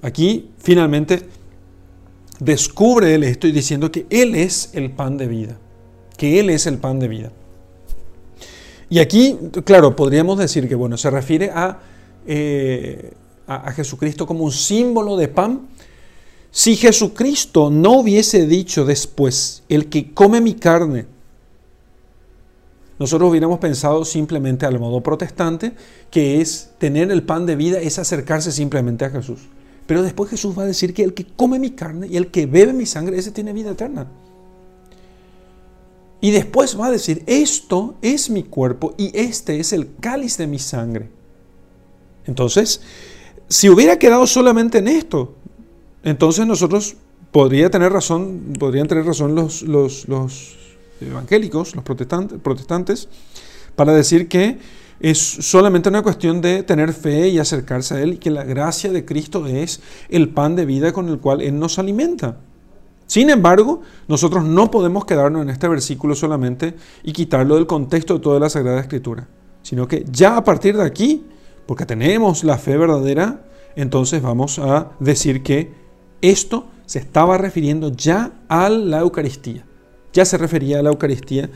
[0.00, 1.24] aquí finalmente
[2.38, 5.58] descubre él esto y diciendo que Él es el pan de vida,
[6.16, 7.32] que Él es el pan de vida.
[8.88, 11.80] Y aquí, claro, podríamos decir que, bueno, se refiere a,
[12.24, 13.14] eh,
[13.48, 15.66] a, Jesucristo como un símbolo de pan.
[16.52, 21.18] Si Jesucristo no hubiese dicho después, el que come mi carne,
[23.00, 25.72] nosotros hubiéramos pensado simplemente al modo protestante,
[26.10, 29.40] que es tener el pan de vida, es acercarse simplemente a Jesús.
[29.86, 32.44] Pero después Jesús va a decir que el que come mi carne y el que
[32.44, 34.06] bebe mi sangre, ese tiene vida eterna.
[36.20, 40.46] Y después va a decir, esto es mi cuerpo y este es el cáliz de
[40.46, 41.08] mi sangre.
[42.26, 42.82] Entonces,
[43.48, 45.36] si hubiera quedado solamente en esto,
[46.04, 46.96] entonces nosotros
[47.32, 50.60] podría tener razón, podrían tener razón los, los, los
[51.08, 53.08] evangélicos, los protestantes, protestantes,
[53.76, 54.58] para decir que
[55.00, 58.92] es solamente una cuestión de tener fe y acercarse a Él y que la gracia
[58.92, 62.36] de Cristo es el pan de vida con el cual Él nos alimenta.
[63.06, 68.20] Sin embargo, nosotros no podemos quedarnos en este versículo solamente y quitarlo del contexto de
[68.20, 69.26] toda la Sagrada Escritura,
[69.62, 71.24] sino que ya a partir de aquí,
[71.66, 75.72] porque tenemos la fe verdadera, entonces vamos a decir que
[76.20, 79.64] esto se estaba refiriendo ya a la Eucaristía,
[80.12, 81.50] ya se refería a la Eucaristía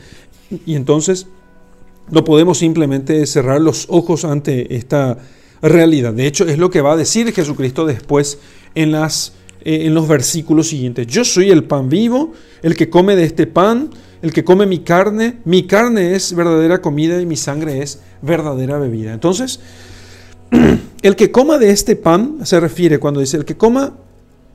[0.65, 1.27] y entonces
[2.11, 5.17] no podemos simplemente cerrar los ojos ante esta
[5.61, 6.13] realidad.
[6.13, 8.39] De hecho, es lo que va a decir Jesucristo después
[8.75, 11.07] en, las, eh, en los versículos siguientes.
[11.07, 13.89] Yo soy el pan vivo, el que come de este pan,
[14.21, 18.77] el que come mi carne, mi carne es verdadera comida y mi sangre es verdadera
[18.77, 19.13] bebida.
[19.13, 19.59] Entonces,
[21.01, 23.93] el que coma de este pan, se refiere cuando dice, el que coma,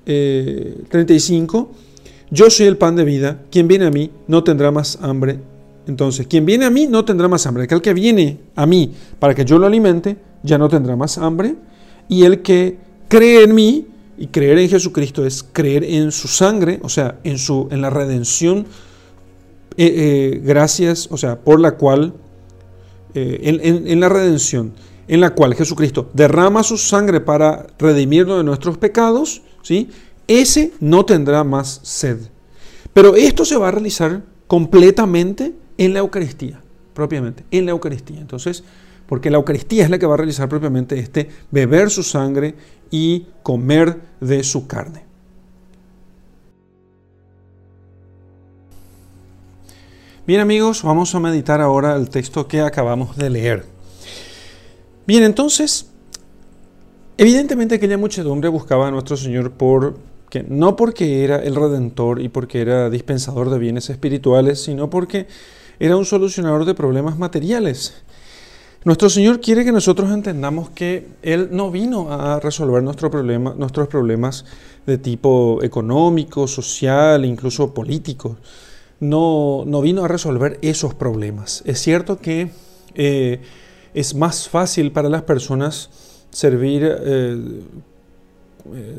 [0.04, 1.89] 35, eh,
[2.30, 5.40] yo soy el pan de vida, quien viene a mí no tendrá más hambre
[5.90, 7.64] entonces, quien viene a mí no tendrá más hambre.
[7.64, 11.56] Aquel que viene a mí para que yo lo alimente, ya no tendrá más hambre.
[12.08, 16.78] Y el que cree en mí, y creer en Jesucristo es creer en su sangre,
[16.82, 18.66] o sea, en, su, en la redención,
[19.76, 19.86] eh,
[20.34, 22.14] eh, gracias, o sea, por la cual,
[23.14, 24.72] eh, en, en la redención,
[25.08, 29.88] en la cual Jesucristo derrama su sangre para redimirnos de nuestros pecados, ¿sí?
[30.30, 32.18] Ese no tendrá más sed.
[32.94, 36.60] Pero esto se va a realizar completamente en la Eucaristía,
[36.94, 38.20] propiamente, en la Eucaristía.
[38.20, 38.62] Entonces,
[39.08, 42.54] porque la Eucaristía es la que va a realizar propiamente este beber su sangre
[42.92, 45.02] y comer de su carne.
[50.28, 53.64] Bien amigos, vamos a meditar ahora el texto que acabamos de leer.
[55.08, 55.90] Bien, entonces,
[57.18, 62.28] evidentemente aquella muchedumbre buscaba a nuestro Señor por que no porque era el redentor y
[62.28, 65.26] porque era dispensador de bienes espirituales, sino porque
[65.78, 67.94] era un solucionador de problemas materiales.
[68.82, 74.46] Nuestro Señor quiere que nosotros entendamos que Él no vino a resolver nuestros problemas
[74.86, 78.38] de tipo económico, social, incluso político.
[79.00, 81.62] No, no vino a resolver esos problemas.
[81.66, 82.50] Es cierto que
[82.94, 83.40] eh,
[83.92, 85.90] es más fácil para las personas
[86.30, 87.38] servir, eh,
[88.74, 88.98] eh,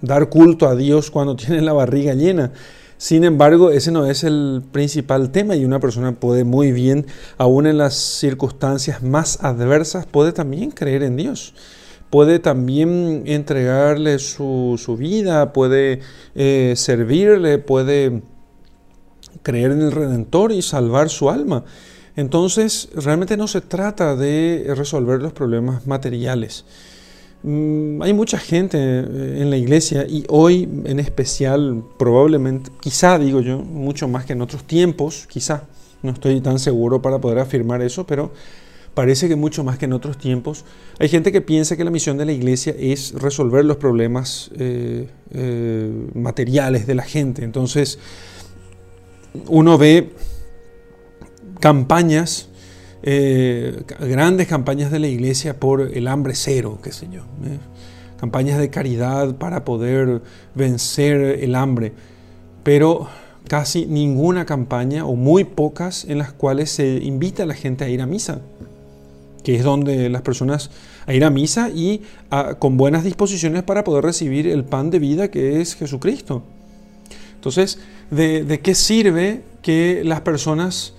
[0.00, 2.52] dar culto a Dios cuando tienen la barriga llena.
[2.98, 7.06] Sin embargo, ese no es el principal tema y una persona puede muy bien,
[7.36, 11.52] aún en las circunstancias más adversas, puede también creer en Dios.
[12.08, 16.00] Puede también entregarle su, vida, puede
[16.34, 18.22] eh, servirle, puede
[19.42, 21.64] creer en el Redentor y salvar su alma.
[22.14, 26.64] Entonces, realmente no se trata de resolver los problemas materiales.
[27.42, 33.40] Mm, hay mucha gente eh, en la iglesia y hoy en especial, probablemente, quizá digo
[33.40, 35.64] yo, mucho más que en otros tiempos, quizá,
[36.02, 38.32] no estoy tan seguro para poder afirmar eso, pero
[38.96, 40.64] parece que mucho más que en otros tiempos,
[40.98, 45.10] hay gente que piensa que la misión de la iglesia es resolver los problemas eh,
[45.32, 47.44] eh, materiales de la gente.
[47.44, 47.98] Entonces,
[49.48, 50.12] uno ve
[51.60, 52.48] campañas
[53.08, 57.60] eh, grandes campañas de la iglesia por el hambre cero, qué sé yo, ¿eh?
[58.18, 60.22] campañas de caridad para poder
[60.56, 61.92] vencer el hambre,
[62.64, 63.06] pero
[63.46, 67.88] casi ninguna campaña o muy pocas en las cuales se invita a la gente a
[67.88, 68.40] ir a misa,
[69.44, 70.72] que es donde las personas
[71.06, 72.02] a ir a misa y
[72.58, 76.42] con buenas disposiciones para poder recibir el pan de vida que es Jesucristo.
[77.36, 77.78] Entonces,
[78.10, 80.94] ¿de, qué sirve que las personas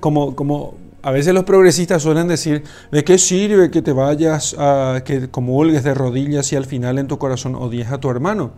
[0.00, 0.74] como, como
[1.06, 5.84] a veces los progresistas suelen decir, ¿de qué sirve que te vayas a que comulgues
[5.84, 8.54] de rodillas y al final en tu corazón odies a tu hermano?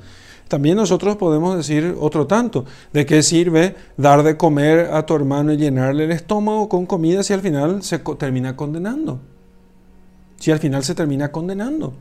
[0.48, 5.52] También nosotros podemos decir otro tanto, ¿de qué sirve dar de comer a tu hermano
[5.52, 9.20] y llenarle el estómago con comida si al final se termina condenando?
[10.38, 11.92] Si al final se termina condenando.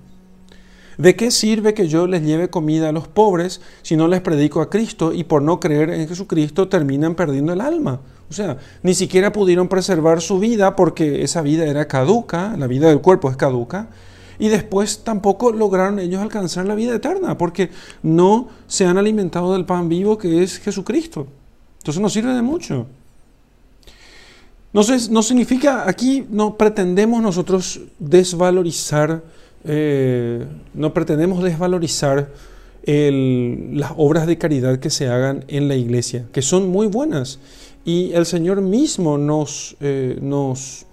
[0.97, 4.61] ¿De qué sirve que yo les lleve comida a los pobres si no les predico
[4.61, 7.99] a Cristo y por no creer en Jesucristo terminan perdiendo el alma?
[8.29, 12.89] O sea, ni siquiera pudieron preservar su vida porque esa vida era caduca, la vida
[12.89, 13.89] del cuerpo es caduca,
[14.39, 17.69] y después tampoco lograron ellos alcanzar la vida eterna porque
[18.03, 21.27] no se han alimentado del pan vivo que es Jesucristo.
[21.79, 22.87] Entonces no sirve de mucho.
[24.73, 29.23] No, no significa, aquí no pretendemos nosotros desvalorizar
[29.65, 32.29] eh, no pretendemos desvalorizar
[32.85, 37.39] las obras de caridad que se hagan en la iglesia, que son muy buenas.
[37.83, 39.17] Y el Señor mismo
[39.81, 40.87] eh, nos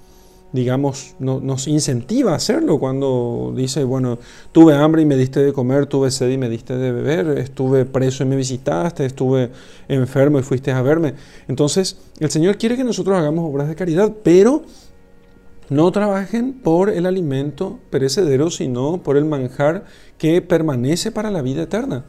[0.55, 4.21] digamos, nos incentiva a hacerlo cuando dice, bueno,
[4.53, 7.85] tuve hambre y me diste de comer, tuve sed y me diste de beber, estuve
[7.85, 9.51] preso y me visitaste, estuve
[9.89, 11.15] enfermo y fuiste a verme.
[11.49, 14.63] Entonces, el Señor quiere que nosotros hagamos obras de caridad, pero
[15.71, 19.85] no trabajen por el alimento perecedero, sino por el manjar
[20.19, 22.05] que permanece para la vida eterna.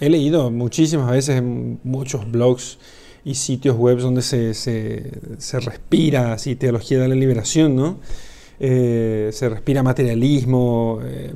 [0.00, 2.78] He leído muchísimas veces en muchos blogs
[3.24, 5.10] y sitios web donde se,
[5.60, 8.00] respira así teología de la liberación, ¿no?
[8.60, 11.34] Eh, se respira materialismo, eh,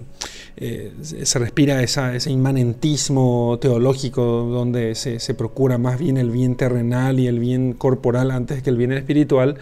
[0.61, 7.29] eh, se respira ese inmanentismo teológico donde se, procura más bien el bien terrenal y
[7.29, 9.59] el bien corporal antes que el bien espiritual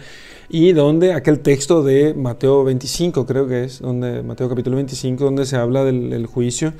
[0.49, 5.45] y donde aquel texto de Mateo 25, creo que es, donde Mateo capítulo 25, donde
[5.45, 6.73] se habla del, juicio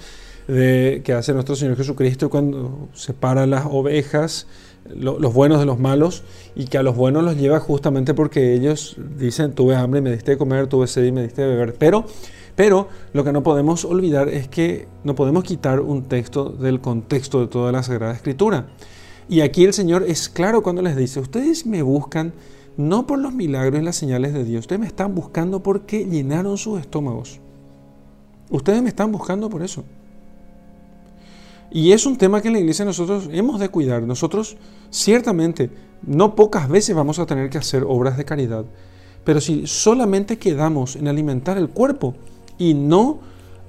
[0.47, 4.47] de, que hace nuestro Señor Jesucristo cuando separa las ovejas,
[4.95, 6.23] los buenos de los malos,
[6.55, 10.11] y que a los buenos los lleva justamente porque ellos dicen, tuve hambre y me
[10.11, 11.75] diste de comer, tuve sed y me diste de beber.
[11.77, 12.05] Pero,
[12.57, 17.39] pero lo que no podemos olvidar es que no podemos quitar un texto del contexto
[17.39, 18.65] de toda la Sagrada Escritura.
[19.29, 22.33] Y aquí el Señor es claro cuando les dice, ustedes me buscan
[22.75, 24.61] no por los milagros y las señales de Dios.
[24.61, 27.39] Ustedes me están buscando porque llenaron sus estómagos.
[28.49, 29.83] Ustedes me están buscando por eso.
[31.69, 34.01] Y es un tema que en la iglesia nosotros hemos de cuidar.
[34.01, 34.57] Nosotros
[34.89, 35.69] ciertamente
[36.01, 38.65] no pocas veces vamos a tener que hacer obras de caridad.
[39.23, 42.15] Pero si solamente quedamos en alimentar el cuerpo
[42.57, 43.19] y no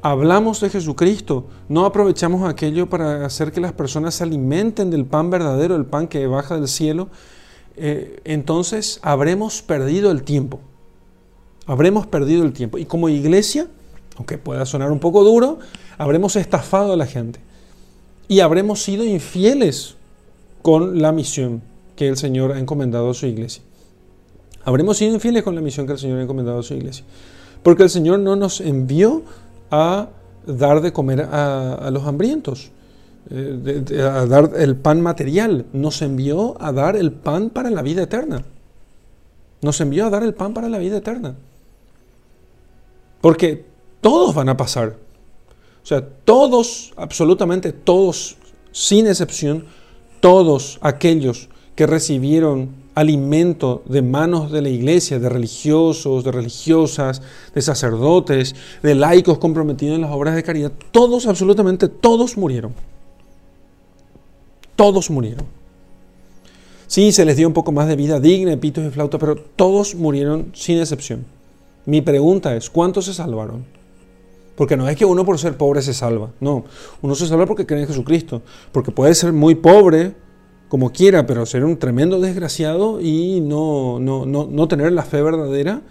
[0.03, 5.31] hablamos de Jesucristo, no aprovechamos aquello para hacer que las personas se alimenten del pan
[5.31, 7.09] verdadero, el pan que baja del cielo,
[7.77, 10.61] eh, entonces habremos perdido el tiempo.
[11.67, 12.79] Habremos perdido el tiempo.
[12.79, 13.69] Y como iglesia,
[14.17, 15.59] aunque pueda sonar un poco duro,
[15.97, 17.41] habremos estafado a la gente.
[18.27, 19.97] Y habremos sido infieles
[20.63, 21.63] con la misión
[21.95, 23.63] que el Señor ha encomendado a su iglesia.
[24.65, 27.05] Habremos sido infieles con la misión que el Señor ha encomendado a su iglesia.
[27.63, 29.23] Porque el Señor no nos envió
[29.71, 30.09] a
[30.47, 32.71] dar de comer a los hambrientos.
[33.31, 38.03] Eh, a dar el pan material, nos envió a dar el pan para la vida
[38.03, 38.43] eterna.
[39.61, 41.35] Nos envió a dar el pan para la vida eterna.
[43.21, 43.67] Porque
[44.01, 44.97] todos van a pasar.
[45.83, 48.39] O sea, todos, absolutamente todos,
[48.73, 49.67] sin excepción,
[50.21, 57.23] todos aquellos que recibieron alimento de manos de la iglesia, de religiosos, de religiosas,
[57.55, 62.75] de sacerdotes, de laicos comprometidos en las obras de caridad, todos, absolutamente todos murieron.
[64.75, 65.47] Todos murieron.
[66.89, 69.95] Sí, se les dio un poco más de vida digna, pitos y flauta, pero todos
[69.95, 71.25] murieron sin excepción.
[71.87, 73.65] Mi pregunta es, ¿cuántos se salvaron?
[74.57, 76.65] Porque no es que uno por ser pobre se salva, no.
[77.01, 78.43] Uno se salva porque cree en Jesucristo.
[78.73, 80.15] Porque puede ser muy pobre,
[80.69, 85.23] como quiera, pero ser un tremendo desgraciado y no, no, no, no tener la fe
[85.23, 85.83] verdadera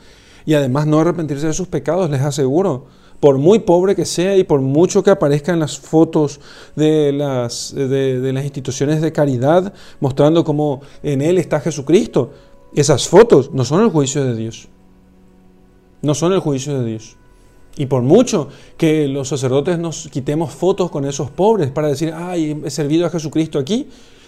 [0.45, 2.85] y además no arrepentirse de sus pecados, les aseguro
[3.19, 6.39] por muy pobre que sea y por mucho que aparezca en las fotos
[6.75, 12.31] de las, de, las instituciones de caridad, mostrando cómo en él está Jesucristo,
[12.75, 14.67] esas fotos no son el juicio de Dios.
[16.01, 17.17] No son el juicio de Dios.
[17.75, 22.61] Y por mucho que los sacerdotes nos quitemos fotos con esos pobres para decir, ay,
[22.63, 23.87] he servido a Jesucristo aquí,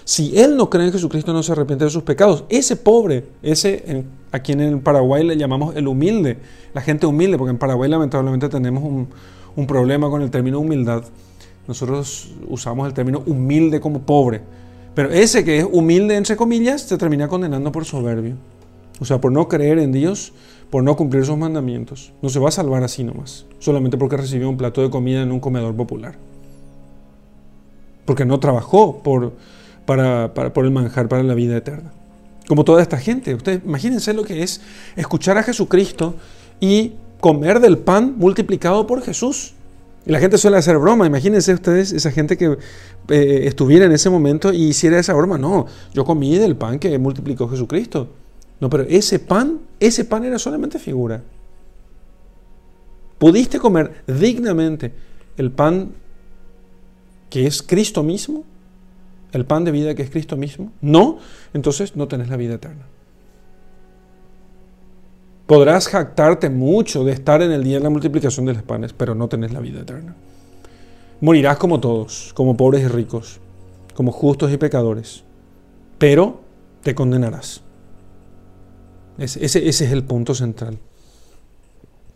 [0.09, 2.43] si él no cree en Jesucristo, no se arrepiente de sus pecados.
[2.49, 6.39] Ese pobre, ese a quien en Paraguay le llamamos el humilde,
[6.73, 11.03] la gente humilde, porque en Paraguay lamentablemente tenemos un, problema con el término humildad.
[11.67, 14.41] Nosotros usamos el término humilde como pobre.
[14.95, 18.33] Pero ese que es humilde, entre comillas, se termina condenando por soberbio.
[18.99, 20.33] O sea, por no creer en Dios,
[20.71, 22.13] por no cumplir sus mandamientos.
[22.23, 25.31] No se va a salvar así nomás, solamente porque recibió un plato de comida en
[25.31, 26.15] un comedor popular.
[28.05, 29.33] Porque no trabajó por,
[29.89, 31.91] para, por el manjar para la vida eterna.
[32.47, 33.33] como toda esta gente.
[33.33, 34.61] Ustedes imagínense lo que es
[34.95, 36.13] escuchar a Jesucristo
[36.59, 39.53] y comer del pan multiplicado por Jesús.
[40.05, 41.07] Y la gente suele hacer broma.
[41.07, 42.57] Imagínense ustedes esa gente que
[43.07, 45.39] eh, estuviera en ese momento y hiciera esa broma.
[45.39, 48.09] No, yo comí del pan que multiplicó Jesucristo.
[48.59, 51.23] No, pero ese pan, ese pan era solamente figura.
[53.17, 54.93] ¿Pudiste comer dignamente
[55.35, 55.93] el pan
[57.31, 58.43] que es Cristo mismo?
[59.31, 60.71] ¿El pan de vida que es Cristo mismo?
[60.81, 61.19] No,
[61.53, 62.85] entonces no tenés la vida eterna.
[65.45, 69.15] Podrás jactarte mucho de estar en el día de la multiplicación de los panes, pero
[69.15, 70.15] no tenés la vida eterna.
[71.21, 73.39] Morirás como todos, como pobres y ricos,
[73.95, 75.23] como justos y pecadores,
[75.97, 76.41] pero
[76.83, 77.61] te condenarás.
[79.17, 80.77] Ese, ese, es el punto central.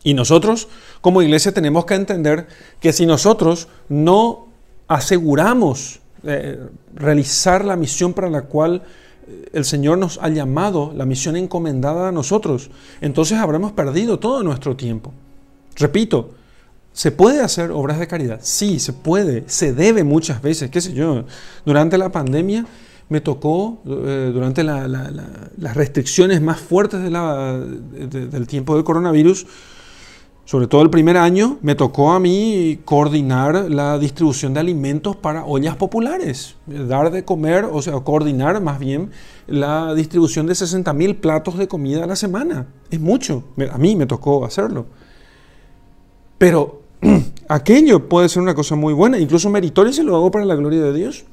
[0.04, 0.70] Y nosotros,
[1.02, 2.48] como iglesia, tenemos que entender
[2.80, 4.48] que si nosotros no
[4.88, 6.60] aseguramos eh,
[6.96, 8.82] realizar la misión para la cual
[9.28, 12.70] eh, el Señor nos ha llamado, la misión encomendada a nosotros,
[13.02, 15.14] entonces habremos perdido todo nuestro tiempo.
[15.76, 16.32] Repito,
[16.94, 18.40] ¿se puede hacer obras de caridad?
[18.42, 21.26] Sí, se puede, se debe muchas veces, qué sé yo.
[21.66, 22.66] Durante la pandemia
[23.10, 29.46] me tocó, eh, durante las restricciones más fuertes del tiempo del coronavirus,
[30.46, 35.46] sobre todo el primer año, me tocó a mí coordinar la distribución de alimentos para
[35.46, 39.12] ollas populares, dar de comer, o sea, coordinar más bien
[39.48, 42.68] la distribución de 60 mil platos de comida a la semana.
[42.92, 44.86] Es mucho, a mí me tocó hacerlo.
[46.38, 46.82] Pero
[47.48, 50.82] aquello puede ser una cosa muy buena, incluso meritoria si lo hago para la gloria
[50.82, 51.24] de Dios.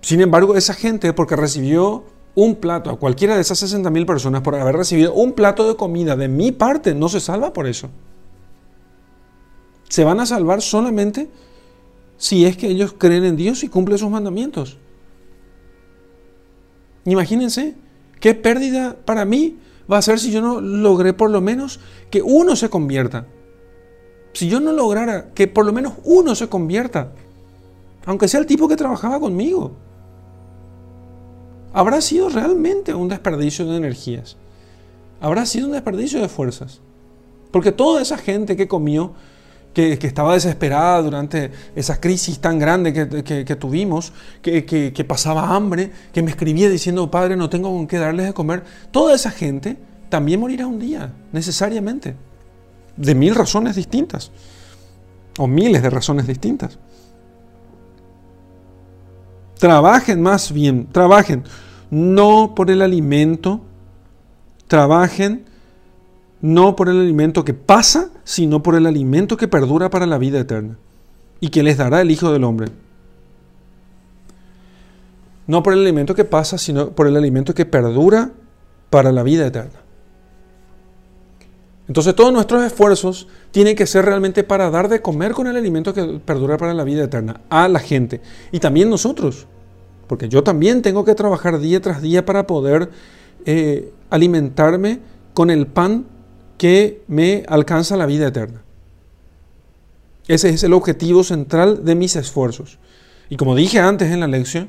[0.00, 2.04] Sin embargo, esa gente, porque recibió
[2.34, 5.76] un plato a cualquiera de esas 60 mil personas por haber recibido un plato de
[5.76, 7.90] comida de mi parte, no se salva por eso.
[9.88, 11.28] Se van a salvar solamente
[12.16, 14.78] si es que ellos creen en Dios y cumplen sus mandamientos.
[17.04, 17.74] Imagínense
[18.20, 19.58] qué pérdida para mí
[19.90, 21.80] va a ser si yo no logré por lo menos
[22.10, 23.26] que uno se convierta.
[24.32, 27.12] Si yo no lograra que por lo menos uno se convierta,
[28.06, 29.72] aunque sea el tipo que trabajaba conmigo
[31.72, 34.36] habrá sido realmente un desperdicio de energías.
[35.20, 36.80] Habrá sido un desperdicio de fuerzas.
[37.50, 39.12] Porque toda esa gente que comió,
[39.74, 44.12] que, estaba desesperada durante esa crisis tan grande que, tuvimos,
[44.42, 48.64] que, pasaba hambre, que me escribía diciendo, Padre, no tengo con qué darles de comer,
[48.90, 49.76] toda esa gente
[50.08, 52.16] también morirá un día, necesariamente,
[52.96, 54.30] de mil razones distintas,
[55.38, 56.78] o miles de razones distintas.
[59.62, 61.44] Trabajen más bien, trabajen
[61.88, 63.60] no por el alimento,
[64.66, 65.44] trabajen
[66.40, 70.40] no por el alimento que pasa, sino por el alimento que perdura para la vida
[70.40, 70.78] eterna
[71.38, 72.72] y que les dará el Hijo del Hombre.
[75.46, 78.32] No por el alimento que pasa, sino por el alimento que perdura
[78.90, 79.78] para la vida eterna.
[81.86, 85.94] Entonces todos nuestros esfuerzos tienen que ser realmente para dar de comer con el alimento
[85.94, 88.20] que perdura para la vida eterna a la gente.
[88.50, 89.46] Y también nosotros,
[90.12, 92.90] porque yo también tengo que trabajar día tras día para poder
[93.46, 94.98] eh, alimentarme
[95.32, 96.04] con el pan
[96.58, 98.60] que me alcanza la vida eterna.
[100.28, 102.78] Ese es el objetivo central de mis esfuerzos.
[103.30, 104.68] Y como dije antes en la lección,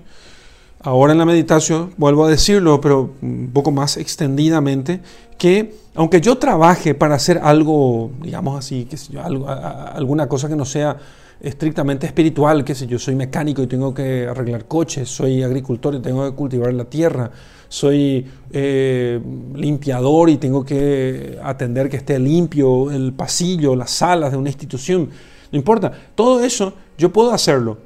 [0.79, 5.01] ahora en la meditación, vuelvo a decirlo, pero un poco más extendidamente,
[5.37, 10.63] que aunque yo trabaje para hacer algo, digamos así, que algo, alguna cosa que no
[10.63, 10.95] sea
[11.43, 15.99] estrictamente espiritual, que sé yo, soy mecánico y tengo que arreglar coches, soy agricultor y
[15.99, 17.29] tengo que cultivar la tierra,
[17.67, 19.19] soy eh,
[19.53, 25.09] limpiador y tengo que atender que esté limpio el pasillo, las salas de una institución,
[25.51, 27.77] no importa, todo eso yo puedo hacerlo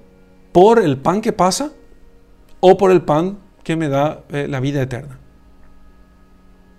[0.52, 1.72] por el pan que pasa
[2.60, 5.20] o por el pan que me da eh, la vida eterna.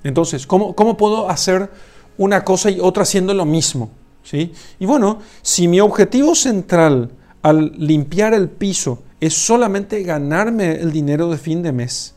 [0.05, 1.71] Entonces, ¿cómo, ¿cómo puedo hacer
[2.17, 3.91] una cosa y otra haciendo lo mismo?
[4.33, 7.11] Y bueno, si mi objetivo central
[7.43, 12.15] al limpiar el piso es solamente ganarme el dinero de fin de mes,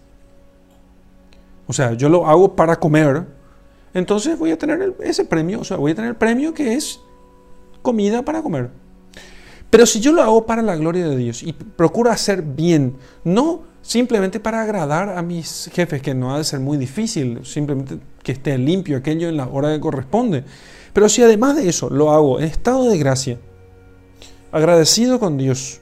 [1.68, 3.26] o sea, yo lo hago para comer,
[3.93, 6.99] entonces voy a tener ese premio, o sea, voy a tener el premio que es
[7.82, 8.70] comida para comer.
[9.70, 13.64] Pero si yo lo hago para la gloria de Dios y procuro hacer bien, no
[13.82, 18.34] simplemente para agradar a mis jefes, que no ha de ser muy difícil, simplemente que
[18.34, 20.43] esté limpio aquello en la hora que corresponde.
[20.93, 23.39] Pero si además de eso lo hago en estado de gracia,
[24.51, 25.81] agradecido con Dios,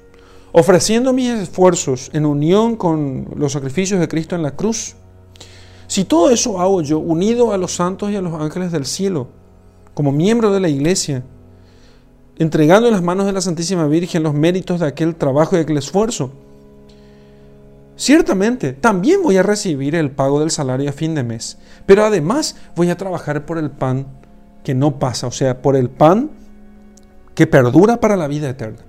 [0.51, 4.95] ofreciendo mis esfuerzos en unión con los sacrificios de Cristo en la cruz,
[5.88, 9.28] si todo eso hago yo unido a los santos y a los ángeles del cielo,
[9.95, 11.24] como miembro de la iglesia,
[12.38, 15.78] entregando en las manos de la Santísima Virgen los méritos de aquel trabajo y aquel
[15.78, 16.32] esfuerzo,
[17.95, 21.57] ciertamente también voy a recibir el pago del salario a fin de mes,
[21.88, 24.19] pero además voy a trabajar por el pan
[24.64, 26.32] que no pasa, o sea, por el pan
[27.36, 28.80] que perdura para la vida eterna.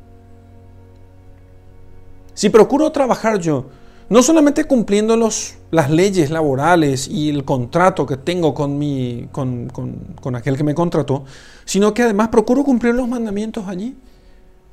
[2.34, 3.66] Si procuro trabajar yo,
[4.08, 9.68] no solamente cumpliendo los, las leyes laborales y el contrato que tengo con, mi, con,
[9.68, 11.24] con aquel que me contrató,
[11.64, 13.96] sino que además procuro cumplir los mandamientos allí,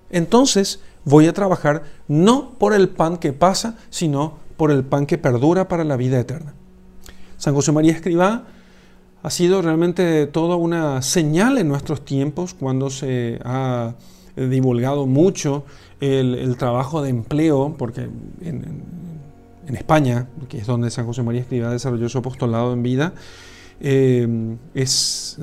[0.10, 5.18] entonces voy a trabajar no por el pan que pasa, sino por el pan que
[5.18, 6.54] perdura para la vida eterna.
[7.38, 8.46] San José María Escribá
[9.24, 13.96] ha sido realmente toda una señal en nuestros tiempos cuando se ha
[14.36, 15.66] divulgado mucho
[16.00, 18.08] el, trabajo de empleo, porque
[18.42, 18.98] en,
[19.68, 23.14] España, que es donde San José María Escribá desarrolló su apostolado en vida,
[23.82, 25.38] eh, es,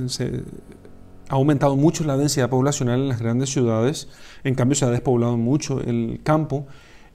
[1.29, 4.09] ha aumentado mucho la densidad poblacional en las grandes ciudades,
[4.45, 6.66] en cambio se ha despoblado mucho el campo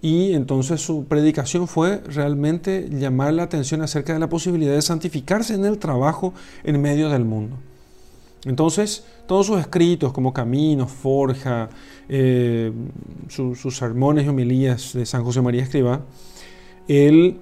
[0.01, 5.53] y entonces su predicación fue realmente llamar la atención acerca de la posibilidad de santificarse
[5.53, 6.33] en el trabajo
[6.63, 7.57] en medio del mundo.
[8.45, 11.69] Entonces, todos sus escritos como Caminos, Forja,
[12.07, 12.71] eh,
[13.27, 16.05] sus sermones y homilías de San José María Escriba,
[16.87, 17.37] él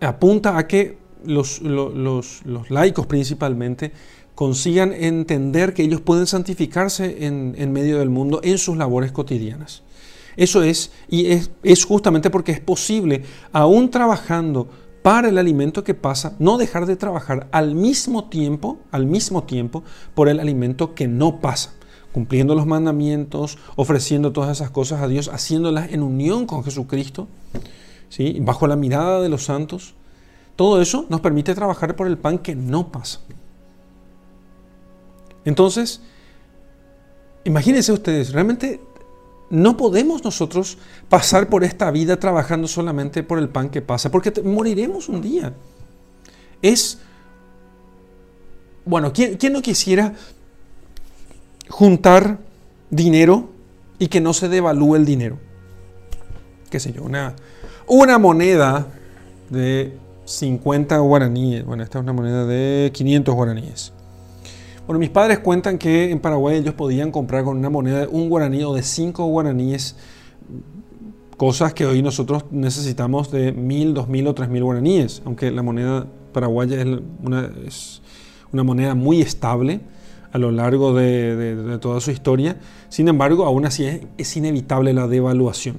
[0.00, 3.92] apunta a que los, los laicos principalmente
[4.36, 9.82] consigan entender que ellos pueden santificarse en, medio del mundo en sus labores cotidianas.
[10.36, 14.68] Eso es, y es, es, justamente porque es posible, aún trabajando
[15.02, 19.84] para el alimento que pasa, no dejar de trabajar al mismo tiempo, al mismo tiempo,
[20.14, 21.74] por el alimento que no pasa,
[22.12, 27.28] cumpliendo los mandamientos, ofreciendo todas esas cosas a Dios, haciéndolas en unión con Jesucristo,
[28.08, 28.38] ¿sí?
[28.40, 29.94] bajo la mirada de los santos.
[30.56, 33.20] Todo eso nos permite trabajar por el pan que no pasa.
[35.44, 36.00] Entonces,
[37.44, 38.80] imagínense ustedes, realmente
[39.50, 40.78] no podemos nosotros
[41.08, 45.52] pasar por esta vida trabajando solamente por el pan que pasa, porque moriremos un día.
[46.62, 46.98] Es,
[48.84, 50.14] bueno, ¿quién, no quisiera
[51.68, 52.38] juntar
[52.90, 53.50] dinero
[53.98, 55.38] y que no se devalúe el dinero?
[56.70, 57.04] ¿Qué sé yo?
[57.04, 57.34] Una,
[57.86, 58.88] una moneda
[59.48, 61.64] de 50 guaraníes.
[61.64, 63.92] Bueno, esta es una moneda de 500 guaraníes.
[64.86, 68.28] Bueno, mis padres cuentan que en Paraguay ellos podían comprar con una moneda de un
[68.28, 69.96] guaraní o de cinco guaraníes
[71.36, 75.62] cosas que hoy nosotros necesitamos de mil, dos mil o tres mil guaraníes, aunque la
[75.62, 78.00] moneda paraguaya es
[78.52, 79.80] una, moneda muy estable
[80.30, 82.60] a lo largo de, toda su historia.
[82.88, 85.78] Sin embargo, aún así es, es, inevitable la devaluación.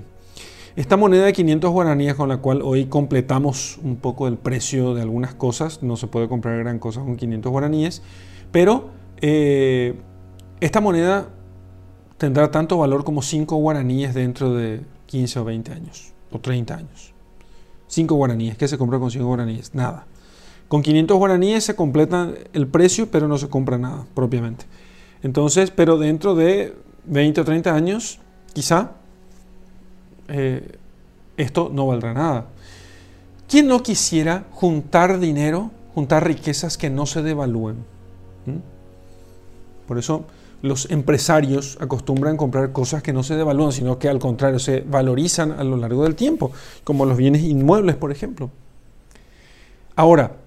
[0.75, 5.01] Esta moneda de 500 guaraníes con la cual hoy completamos un poco el precio de
[5.01, 8.01] algunas cosas, no se puede comprar gran cosa con 500 guaraníes,
[8.51, 9.99] pero eh,
[10.59, 11.29] esta moneda
[12.17, 17.13] tendrá tanto valor como 5 guaraníes dentro de 15 o 20 años, o 30 años.
[17.87, 19.73] 5 guaraníes, ¿qué se compra con 5 guaraníes?
[19.73, 20.05] Nada.
[20.67, 24.65] Con 500 guaraníes se completa el precio, pero no se compra nada propiamente.
[25.23, 28.19] Entonces, pero dentro de 20 o 30 años,
[28.53, 28.91] quizá
[30.27, 30.77] eh,
[31.37, 32.47] esto no valdrá nada.
[33.47, 37.77] ¿Quién no quisiera juntar dinero, juntar riquezas que no se devalúen?
[38.45, 38.76] ¿Mm?
[39.87, 40.25] Por eso
[40.61, 45.51] los empresarios acostumbran comprar cosas que no se devalúan, sino que al contrario se valorizan
[45.51, 46.51] a lo largo del tiempo,
[46.83, 48.49] como los bienes inmuebles, por ejemplo.
[49.95, 50.37] Ahora,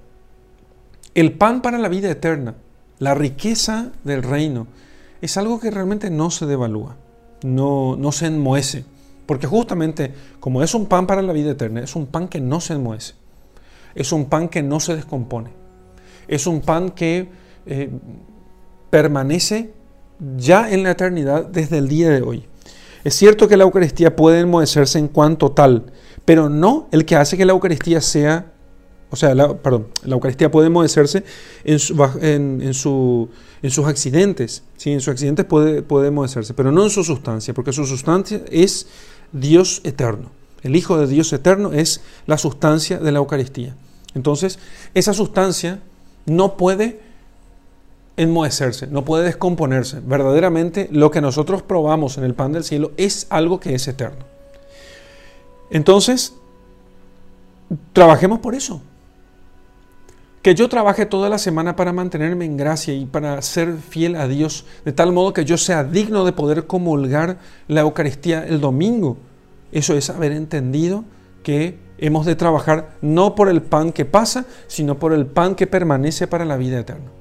[1.14, 2.54] el pan para la vida eterna,
[2.98, 4.66] la riqueza del reino,
[5.20, 6.96] es algo que realmente no se devalúa,
[7.42, 8.84] no, no se enmohece,
[9.26, 12.60] porque justamente como es un pan para la vida eterna, es un pan que no
[12.60, 13.14] se enmohece,
[13.94, 15.50] es un pan que no se descompone,
[16.26, 17.28] es un pan que
[17.66, 17.90] eh,
[18.90, 19.72] permanece
[20.36, 22.44] ya en la eternidad desde el día de hoy.
[23.04, 25.86] Es cierto que la Eucaristía puede enmohecerse en cuanto tal,
[26.24, 28.52] pero no el que hace que la Eucaristía sea,
[29.10, 31.24] o sea, la, perdón, la Eucaristía puede enmohecerse
[31.64, 33.28] en, en, su,
[33.62, 34.92] en sus accidentes, ¿sí?
[34.92, 36.12] en sus accidentes puede, puede
[36.54, 38.86] pero no en su sustancia, porque su sustancia es
[39.32, 40.30] Dios eterno.
[40.62, 43.74] El Hijo de Dios eterno es la sustancia de la Eucaristía.
[44.14, 44.58] Entonces,
[44.92, 45.80] esa sustancia
[46.26, 47.00] no puede
[48.20, 50.00] enmohecerse, no puede descomponerse.
[50.04, 54.24] Verdaderamente lo que nosotros probamos en el pan del cielo es algo que es eterno.
[55.70, 56.34] Entonces,
[57.94, 58.82] trabajemos por eso.
[60.42, 64.26] Que yo trabaje toda la semana para mantenerme en gracia y para ser fiel a
[64.26, 69.16] Dios, de tal modo que yo sea digno de poder comulgar la Eucaristía el domingo.
[69.72, 71.04] Eso es haber entendido
[71.42, 75.66] que hemos de trabajar no por el pan que pasa, sino por el pan que
[75.66, 77.19] permanece para la vida eterna.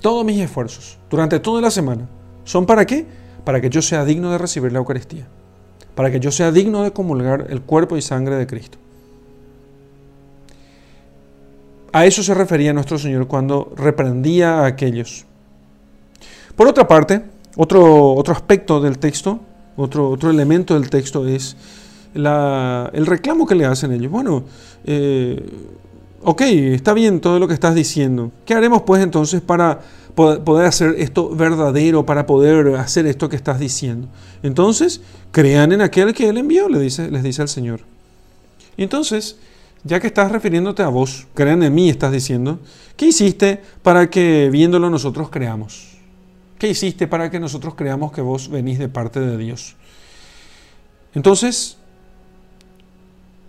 [0.00, 2.08] Todos mis esfuerzos durante toda la semana
[2.44, 3.06] son para qué?
[3.44, 5.26] Para que yo sea digno de recibir la Eucaristía.
[5.94, 8.78] para que yo sea digno de comulgar el cuerpo y sangre de Cristo.
[11.92, 15.24] A eso se refería nuestro Señor cuando reprendía a aquellos.
[16.54, 17.24] Por otra parte,
[17.56, 19.40] otro, otro aspecto del texto,
[19.76, 21.56] otro, otro elemento del texto es
[22.14, 24.12] el reclamo que le hacen ellos.
[24.12, 24.44] Bueno,
[24.84, 25.44] eh,
[26.22, 28.32] ok, está bien todo lo que estás diciendo.
[28.44, 29.80] ¿Qué haremos pues entonces para
[30.14, 34.08] poder hacer esto verdadero, para poder hacer esto que estás diciendo?
[34.42, 35.00] Entonces,
[35.30, 37.80] crean en aquel que Él envió, le dice, les dice el Señor.
[38.76, 39.36] Entonces,
[39.84, 42.60] ya que estás refiriéndote a vos, crean en mí, estás diciendo,
[42.96, 45.98] ¿qué hiciste para que viéndolo nosotros creamos?
[46.58, 49.76] ¿Qué hiciste para que nosotros creamos que vos venís de parte de Dios?
[51.14, 51.77] Entonces,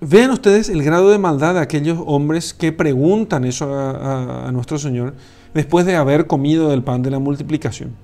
[0.01, 5.13] Vean ustedes el grado de maldad de aquellos hombres que preguntan eso a, nuestro Señor
[5.53, 7.95] después de haber comido del pan de la multiplicación.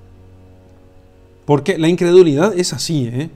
[1.46, 3.10] Porque la incredulidad es así.
[3.14, 3.30] ¿eh?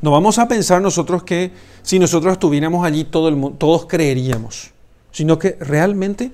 [0.00, 4.72] No vamos a pensar nosotros que si nosotros estuviéramos allí todo el, todos creeríamos,
[5.12, 6.32] sino que realmente,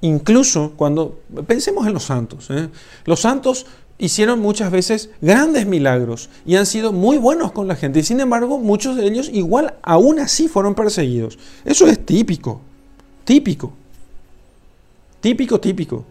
[0.00, 2.70] incluso cuando pensemos en los santos, ¿eh?
[3.04, 3.66] los santos
[4.00, 8.00] hicieron muchas veces grandes milagros y han sido muy buenos con la gente.
[8.00, 11.38] Y sin embargo, muchos de ellos igual aún así fueron perseguidos.
[11.64, 12.60] Eso es típico,
[13.24, 13.72] típico,
[15.20, 16.04] típico, típico.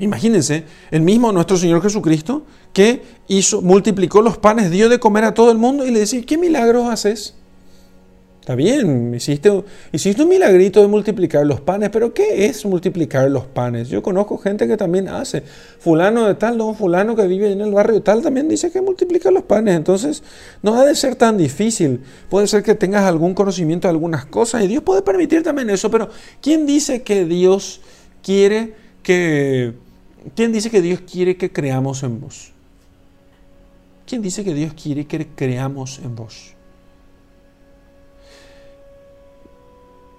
[0.00, 5.34] Imagínense, el mismo nuestro Señor Jesucristo que hizo, multiplicó los panes, dio de comer a
[5.34, 7.34] todo el mundo y le decía, ¿qué milagros haces?
[8.48, 13.44] Está bien, hiciste, hiciste un milagrito de multiplicar los panes, pero ¿qué es multiplicar los
[13.44, 13.90] panes?
[13.90, 15.42] Yo conozco gente que también hace.
[15.80, 19.30] Fulano de tal, no, fulano que vive en el barrio tal, también dice que multiplica
[19.30, 19.76] los panes.
[19.76, 20.22] Entonces,
[20.62, 22.00] no ha de ser tan difícil.
[22.30, 25.90] Puede ser que tengas algún conocimiento de algunas cosas y Dios puede permitir también eso,
[25.90, 26.08] pero
[26.40, 27.82] ¿quién dice que Dios
[28.22, 28.72] quiere
[29.02, 29.74] que...
[30.34, 32.52] ¿Quién dice que Dios quiere que creamos en vos?
[34.06, 36.54] ¿Quién dice que Dios quiere que creamos en vos?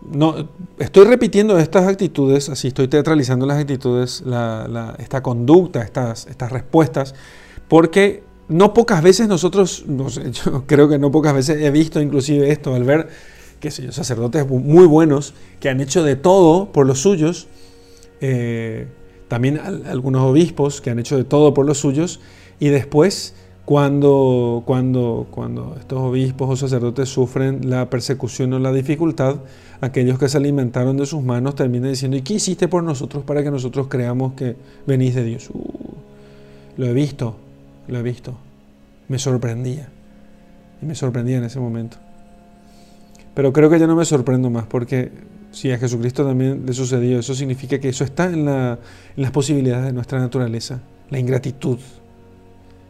[0.01, 0.47] No,
[0.77, 4.23] estoy repitiendo estas actitudes, así estoy teatralizando las actitudes,
[4.97, 7.15] esta conducta, estas, estas respuestas,
[7.67, 12.01] porque no pocas veces nosotros, no sé, yo creo que no pocas veces he visto
[12.01, 13.09] inclusive esto, al ver,
[13.59, 17.47] qué sé yo, sacerdotes muy buenos que han hecho de todo por los suyos,
[18.21, 18.87] eh,
[19.27, 22.19] también algunos obispos que han hecho de todo por los suyos,
[22.59, 23.35] y después
[23.65, 29.41] cuando, cuando, cuando estos obispos o sacerdotes sufren la persecución o la dificultad,
[29.81, 33.43] aquellos que se alimentaron de sus manos terminan diciendo, ¿y qué hiciste por nosotros para
[33.43, 34.55] que nosotros creamos que
[34.85, 35.49] venís de Dios?
[35.53, 35.93] Uh,
[36.77, 37.35] lo he visto,
[37.87, 38.37] lo he visto.
[39.07, 39.89] Me sorprendía.
[40.81, 41.97] Y me sorprendía en ese momento.
[43.33, 45.11] Pero creo que ya no me sorprendo más porque
[45.51, 49.93] si a Jesucristo también le sucedió, eso significa que eso está en, las posibilidades de
[49.93, 51.79] nuestra naturaleza, la ingratitud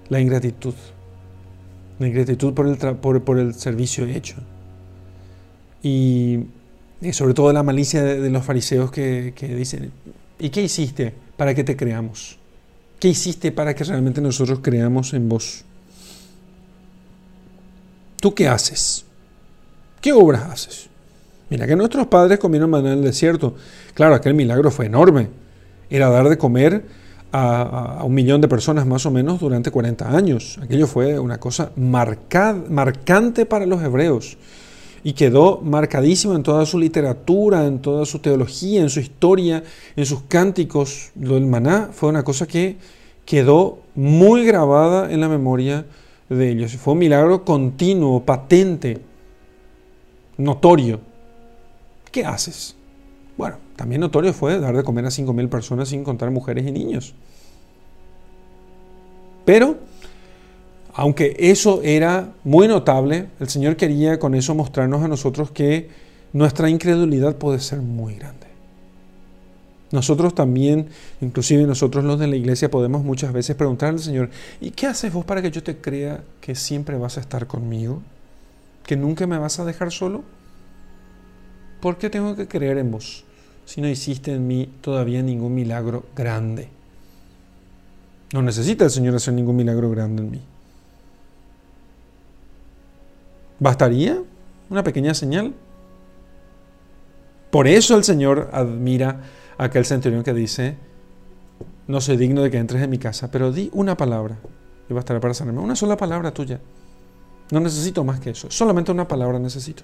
[0.09, 0.73] la ingratitud.
[1.99, 4.35] La ingratitud por el, por, el servicio hecho.
[5.83, 6.45] Y,
[7.11, 9.91] sobre todo la malicia de, los fariseos que, que, dicen,
[10.37, 12.37] ¿y qué hiciste para que te creamos?
[12.99, 15.63] ¿Qué hiciste para que realmente nosotros creamos en vos?
[18.19, 19.05] ¿Tú qué haces?
[20.01, 20.89] ¿Qué obras haces?
[21.49, 23.55] Mira que nuestros padres comieron maná en el desierto.
[23.93, 25.29] Claro, aquel milagro fue enorme.
[25.89, 26.83] Era dar de comer
[27.31, 30.59] a, un millón de personas más o menos durante 40 años.
[30.61, 34.37] Aquello fue una cosa marcante para los hebreos
[35.03, 39.63] y quedó marcadísimo en toda su literatura, en toda su teología, en su historia,
[39.95, 41.11] en sus cánticos.
[41.19, 42.77] Lo del maná fue una cosa que
[43.25, 45.85] quedó muy grabada en la memoria
[46.29, 46.75] de ellos.
[46.77, 49.01] Fue un milagro continuo, patente,
[50.37, 50.99] notorio.
[52.11, 52.75] ¿Qué haces?
[53.37, 57.13] Bueno, también notorio fue dar de comer a 5.000 personas sin contar mujeres y niños.
[59.45, 59.77] Pero,
[60.99, 65.87] aunque eso era muy notable, el Señor quería con eso mostrarnos a nosotros que
[66.33, 68.47] nuestra incredulidad puede ser muy grande.
[69.91, 70.89] Nosotros también,
[71.21, 74.29] inclusive nosotros los de la iglesia, podemos muchas veces preguntar al Señor,
[74.59, 78.01] ¿y qué haces vos para que yo te crea que siempre vas a estar conmigo?
[78.85, 80.25] ¿Que nunca me vas a dejar solo?
[81.79, 83.23] ¿Por qué tengo que creer en vos?
[83.65, 86.67] si no hiciste en mí todavía ningún milagro grande?
[88.33, 90.41] No necesita el Señor hacer ningún milagro grande en mí.
[93.59, 94.21] ¿Bastaría
[94.69, 95.53] una pequeña señal?
[97.51, 99.21] Por eso el Señor admira
[99.57, 100.77] a aquel centurión que dice,
[101.87, 104.37] no soy digno de que entres en mi casa, pero di una palabra
[104.89, 105.59] y bastará para sanarme.
[105.59, 106.59] Una sola palabra tuya.
[107.51, 108.49] No necesito más que eso.
[108.51, 109.83] Solamente una palabra necesito.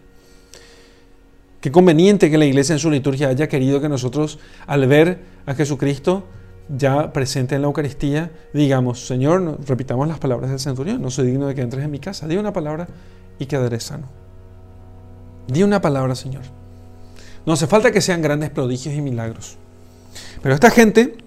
[1.59, 5.55] Qué conveniente que la iglesia en su liturgia haya querido que nosotros, al ver a
[5.55, 6.23] Jesucristo,
[6.69, 11.47] ya presente en la Eucaristía, digamos, Señor, repitamos las palabras del centurión, no soy digno
[11.47, 12.87] de que entres en mi casa, di una palabra
[13.39, 14.07] y quedaré sano.
[15.47, 16.43] Di una palabra, Señor.
[17.45, 19.57] No hace falta que sean grandes prodigios y milagros.
[20.41, 21.17] Pero esta gente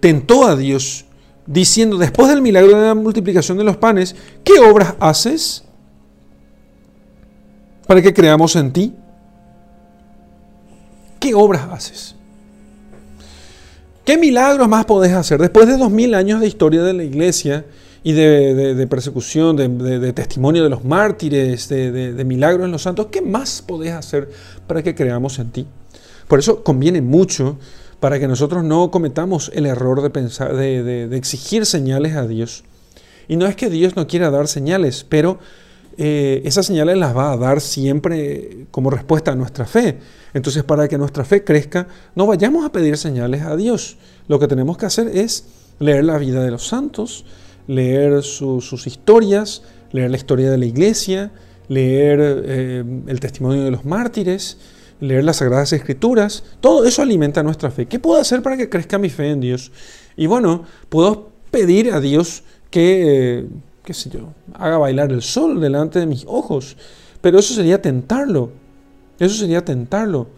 [0.00, 1.04] tentó a Dios
[1.46, 5.64] diciendo, después del milagro de la multiplicación de los panes, ¿qué obras haces
[7.86, 8.94] para que creamos en ti?
[11.20, 12.16] ¿Qué obras haces?
[14.04, 15.40] ¿Qué milagros más podés hacer?
[15.40, 17.64] Después de dos mil años de historia de la iglesia
[18.04, 23.62] y de, persecución, de, testimonio de los mártires, de, milagros en los santos, ¿qué más
[23.62, 24.28] podés hacer
[24.66, 25.66] para que creamos en ti?
[26.26, 27.58] Por eso conviene mucho
[28.00, 32.64] para que nosotros no cometamos el error de, pensar, de, exigir señales a Dios.
[33.28, 35.38] Y no es que Dios no quiera dar señales, pero
[35.96, 39.98] eh, esas señales las va a dar siempre como respuesta a nuestra fe.
[40.34, 41.86] Entonces, para que nuestra fe crezca,
[42.16, 43.96] no vayamos a pedir señales a Dios.
[44.26, 45.44] Lo que tenemos que hacer es
[45.78, 47.24] leer la vida de los santos,
[47.66, 51.30] leer sus historias, leer la historia de la iglesia,
[51.68, 54.58] leer eh, el testimonio de los mártires,
[55.00, 56.44] leer las Sagradas Escrituras.
[56.60, 57.86] Todo eso alimenta nuestra fe.
[57.86, 59.72] ¿Qué puedo hacer para que crezca mi fe en Dios?
[60.16, 63.46] Y bueno, puedo pedir a Dios que, eh,
[63.84, 66.76] qué sé yo, haga bailar el sol delante de mis ojos.
[67.20, 68.50] Pero eso sería tentarlo.
[69.18, 70.28] Eso sería tentarlo.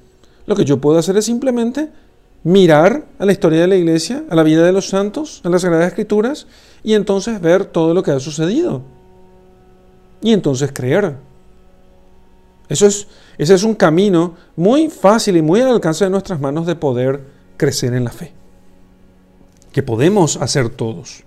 [0.47, 1.91] Lo que yo puedo hacer es simplemente
[2.45, 5.63] mirar a la historia de la iglesia, a la vida de los santos, a las
[5.63, 6.47] Sagradas Escrituras,
[6.83, 8.83] y entonces ver todo lo que ha sucedido.
[10.23, 11.17] Y entonces creer.
[12.69, 16.67] Eso es, ese es un camino muy fácil y muy al alcance de nuestras manos
[16.67, 17.21] de poder
[17.57, 18.33] crecer en la fe.
[19.73, 21.25] Que podemos hacer todos.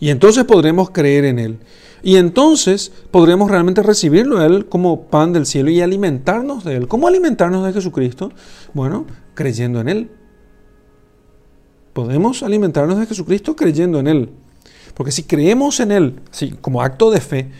[0.00, 1.58] Y entonces podremos creer en Él.
[2.02, 6.88] Y entonces podremos realmente recibirlo a Él como pan del cielo y alimentarnos de Él.
[6.88, 8.32] ¿Cómo alimentarnos de Jesucristo?
[8.74, 10.10] Bueno, creyendo en Él.
[11.92, 14.30] Podemos alimentarnos de Jesucristo creyendo en Él.
[14.94, 16.20] Porque si creemos en Él,
[16.60, 17.50] como acto de fe,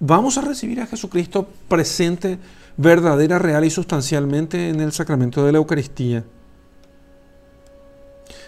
[0.00, 2.38] vamos a recibir a Jesucristo presente,
[2.76, 6.24] verdadera, real y sustancialmente en el sacramento de la Eucaristía.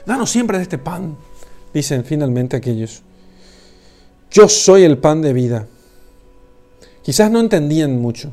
[0.06, 1.16] Danos siempre de este pan,
[1.72, 3.02] dicen finalmente aquellos.
[4.30, 5.66] Yo soy el pan de vida.
[7.02, 8.30] Quizás no entendían mucho,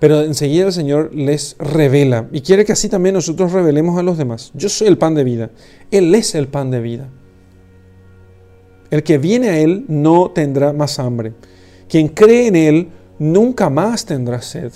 [0.00, 4.16] pero enseguida el Señor les revela y quiere que así también nosotros revelemos a los
[4.16, 4.50] demás.
[4.54, 5.50] Yo soy el pan de vida.
[5.90, 7.08] Él es el pan de vida.
[8.90, 11.34] El que viene a Él no tendrá más hambre.
[11.88, 12.88] Quien cree en Él
[13.18, 14.72] nunca más tendrá sed.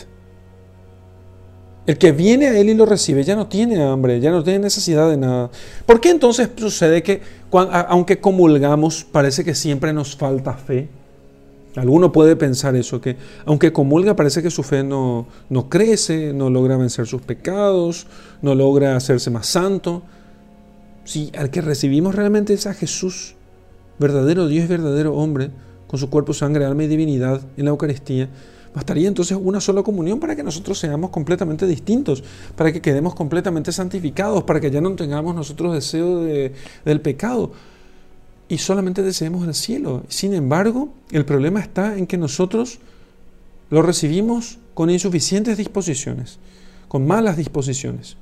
[1.86, 4.58] El que viene a Él y lo recibe ya no tiene hambre, ya no tiene
[4.58, 5.50] necesidad de nada.
[5.86, 10.88] ¿Por qué entonces sucede que aunque comulgamos parece que siempre nos falta fe?
[11.76, 13.16] Alguno puede pensar eso, que
[13.46, 18.06] aunque comulga parece que su fe no, no crece, no logra vencer sus pecados,
[18.42, 20.02] no logra hacerse más santo.
[21.04, 23.34] Si al que recibimos realmente es a Jesús,
[23.98, 25.50] verdadero Dios verdadero hombre,
[25.88, 28.28] con su cuerpo, sangre, alma y divinidad en la Eucaristía,
[28.74, 32.24] Bastaría entonces una sola comunión para que nosotros seamos completamente distintos,
[32.56, 37.52] para que quedemos completamente santificados, para que ya no tengamos nosotros deseo del pecado
[38.48, 40.02] y solamente deseemos el cielo.
[40.08, 42.78] Sin embargo, el problema está en que nosotros
[43.70, 46.38] lo recibimos con insuficientes disposiciones,
[46.88, 48.16] con malas disposiciones,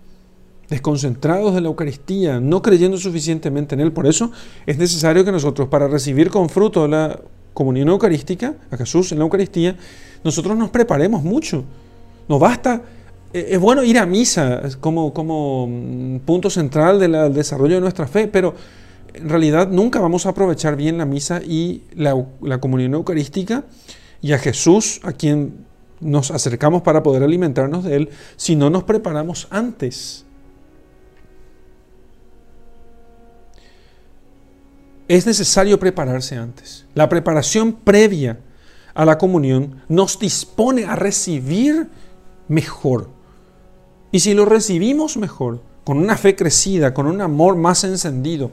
[0.68, 3.93] desconcentrados de la Eucaristía, no creyendo suficientemente en Él.
[3.93, 4.31] Por eso
[4.66, 7.20] es necesario que nosotros, para recibir con fruto la
[7.53, 9.77] comunión eucarística, a Jesús en la Eucaristía,
[10.25, 11.64] nosotros nos preparemos mucho.
[12.29, 12.83] No basta,
[13.33, 18.07] eh, es bueno ir a misa como, como mm, punto central del desarrollo de nuestra
[18.07, 18.55] fe, pero
[19.15, 23.65] en realidad nunca vamos a aprovechar bien la misa y la, comunión eucarística
[24.21, 25.67] y a Jesús, a quien
[26.01, 30.25] nos acercamos para poder alimentarnos de Él, si no nos preparamos antes.
[35.09, 36.87] Es necesario prepararse antes.
[36.95, 38.39] La preparación previa
[38.95, 41.89] a la comunión nos dispone a recibir
[42.49, 43.11] mejor.
[44.11, 48.53] Y si lo recibimos mejor, con una fe crecida, con un amor más encendido,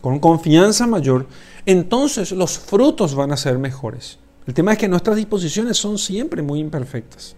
[0.00, 1.26] con confianza mayor,
[1.64, 4.18] entonces los frutos van a ser mejores.
[4.46, 7.34] El tema es que nuestras disposiciones son siempre muy imperfectas.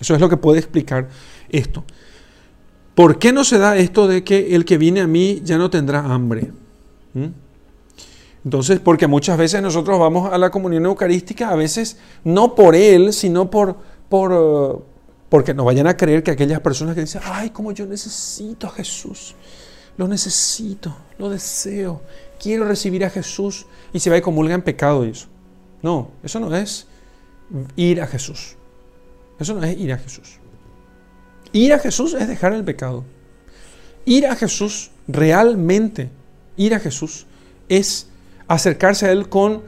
[0.00, 1.08] Eso es lo que puede explicar
[1.48, 1.84] esto.
[2.94, 5.70] ¿Por qué no se da esto de que el que viene a mí ya no
[5.70, 6.52] tendrá hambre?
[7.14, 7.26] ¿Mm?
[8.44, 13.12] Entonces, porque muchas veces nosotros vamos a la comunión eucarística, a veces no por Él,
[13.12, 13.76] sino por,
[14.08, 14.82] por uh,
[15.34, 18.70] porque no vayan a creer que aquellas personas que dicen, ay, como yo necesito a
[18.70, 19.34] Jesús,
[19.96, 22.02] lo necesito, lo deseo,
[22.40, 25.28] quiero recibir a Jesús, y se va y comulga en pecado y eso.
[25.82, 26.86] No, eso no es
[27.76, 28.56] ir a Jesús.
[29.38, 30.38] Eso no es ir a Jesús.
[31.52, 33.04] Ir a Jesús es dejar el pecado.
[34.04, 36.10] Ir a Jesús, realmente
[36.56, 37.26] ir a Jesús,
[37.68, 38.08] es
[38.48, 39.62] acercarse a Él con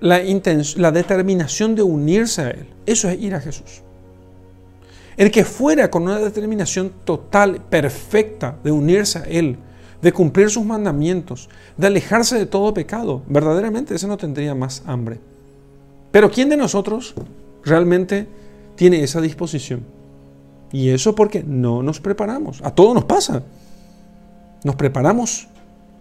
[0.00, 0.20] la,
[0.76, 2.66] la determinación de unirse a Él.
[2.86, 3.82] Eso es ir a Jesús.
[5.16, 9.58] El que fuera con una determinación total, perfecta, de unirse a Él,
[10.00, 15.20] de cumplir sus mandamientos, de alejarse de todo pecado, verdaderamente ese no tendría más hambre.
[16.10, 17.14] Pero ¿quién de nosotros
[17.64, 18.26] realmente
[18.74, 19.84] tiene esa disposición?
[20.72, 22.60] Y eso porque no nos preparamos.
[22.62, 23.42] A todo nos pasa.
[24.64, 25.48] Nos preparamos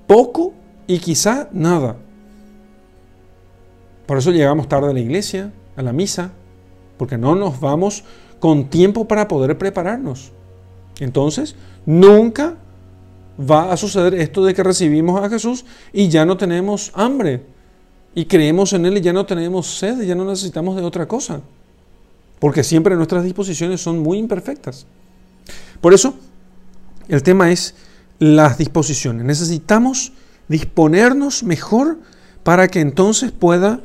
[0.08, 0.54] poco
[0.88, 1.98] y quizá nada.
[4.06, 6.32] Por eso llegamos tarde a la iglesia, a la misa,
[6.98, 8.04] porque no nos vamos
[8.42, 10.32] con tiempo para poder prepararnos.
[11.00, 12.58] Entonces, nunca
[13.40, 15.64] va a suceder esto de que recibimos a Jesús
[15.94, 17.46] y ya no tenemos hambre.
[18.14, 21.42] Y creemos en Él y ya no tenemos sed, ya no necesitamos de otra cosa.
[22.40, 24.88] Porque siempre nuestras disposiciones son muy imperfectas.
[25.80, 26.16] Por eso,
[27.08, 27.76] el tema es
[28.18, 29.24] las disposiciones.
[29.24, 30.14] Necesitamos
[30.48, 32.00] disponernos mejor
[32.44, 33.82] para que entonces pueda,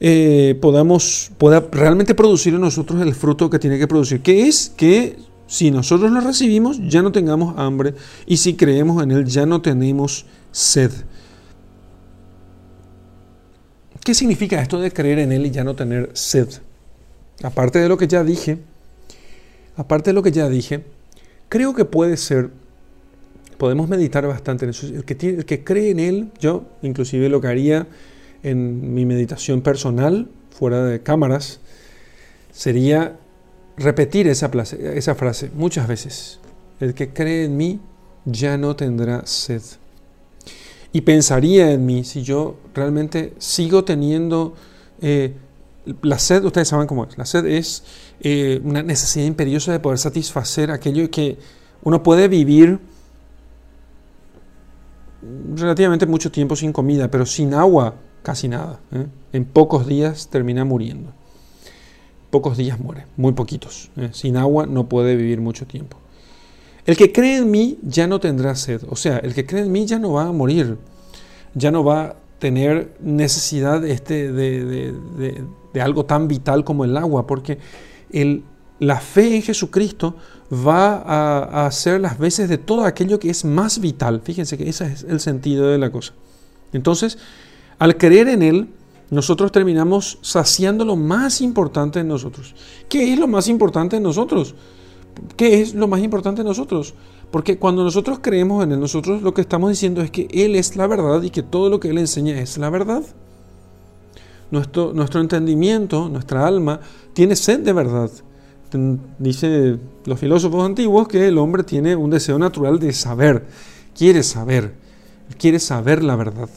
[0.00, 4.72] eh, podamos, pueda realmente producir en nosotros el fruto que tiene que producir, que es
[4.76, 5.16] que
[5.46, 7.94] si nosotros lo recibimos ya no tengamos hambre
[8.26, 10.90] y si creemos en Él ya no tenemos sed.
[14.04, 16.48] ¿Qué significa esto de creer en Él y ya no tener sed?
[17.42, 18.58] Aparte de lo que ya dije,
[19.76, 20.84] aparte de lo que ya dije,
[21.48, 22.50] creo que puede ser,
[23.58, 24.86] podemos meditar bastante en eso.
[24.86, 27.86] El que, tiene, el que cree en Él, yo inclusive lo que haría
[28.42, 31.60] en mi meditación personal, fuera de cámaras,
[32.52, 33.18] sería
[33.76, 34.48] repetir esa,
[35.14, 36.40] frase muchas veces.
[36.80, 37.80] El que cree en mí
[38.24, 39.62] ya no tendrá sed.
[40.92, 44.54] Y pensaría en mí si yo realmente sigo teniendo
[45.00, 45.34] eh,
[46.02, 47.18] la sed, ustedes saben cómo es.
[47.18, 47.84] La sed es
[48.20, 51.38] eh, una necesidad imperiosa de poder satisfacer aquello que
[51.82, 52.80] uno puede vivir
[55.54, 57.94] relativamente mucho tiempo sin comida, pero sin agua
[58.26, 58.80] casi nada.
[58.90, 59.06] ¿eh?
[59.32, 61.12] En pocos días termina muriendo
[62.36, 63.90] pocos días muere, muy poquitos.
[63.96, 64.10] ¿eh?
[64.12, 65.96] Sin agua no puede vivir mucho tiempo.
[66.84, 68.82] El que cree en mí ya no tendrá sed.
[68.90, 70.76] O sea, el que cree en mí ya no va a morir.
[71.54, 74.92] Ya no va a tener necesidad este de,
[75.72, 77.58] de, algo tan vital como el agua, porque
[78.10, 78.44] el,
[78.80, 80.16] la fe en Jesucristo
[80.52, 84.20] va a, a, hacer las veces de todo aquello que es más vital.
[84.22, 86.12] Fíjense que ese es el sentido de la cosa.
[86.74, 87.16] Entonces,
[87.78, 88.68] al creer en Él,
[89.10, 92.54] nosotros terminamos saciando lo más importante en nosotros.
[92.88, 94.54] ¿Qué es lo más importante en nosotros?
[95.36, 96.94] ¿Qué es lo más importante en nosotros?
[97.30, 100.76] Porque cuando nosotros creemos en Él, nosotros lo que estamos diciendo es que Él es
[100.76, 103.02] la verdad y que todo lo que Él enseña es la verdad.
[104.50, 106.80] Nuestro, nuestro entendimiento, nuestra alma,
[107.12, 108.10] tiene sed de verdad.
[109.18, 113.46] Dice los filósofos antiguos que el hombre tiene un deseo natural de saber,
[113.96, 114.74] quiere saber,
[115.38, 116.48] quiere saber la verdad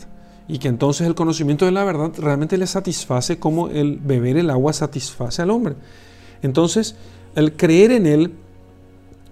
[0.50, 4.50] y que entonces el conocimiento de la verdad realmente le satisface como el beber el
[4.50, 5.76] agua satisface al hombre.
[6.42, 6.96] Entonces,
[7.36, 8.34] el creer en Él,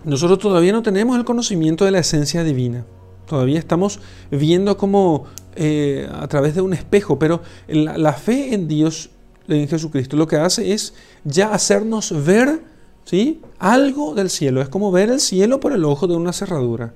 [0.05, 2.85] nosotros todavía no tenemos el conocimiento de la esencia divina.
[3.25, 3.99] Todavía estamos
[4.29, 9.09] viendo como eh, a través de un espejo, pero la, la, fe en Dios,
[9.47, 10.93] en Jesucristo, lo que hace es
[11.23, 12.61] ya hacernos ver
[13.05, 13.41] ¿sí?
[13.57, 14.61] algo del cielo.
[14.61, 16.93] Es como ver el cielo por el ojo de una cerradura.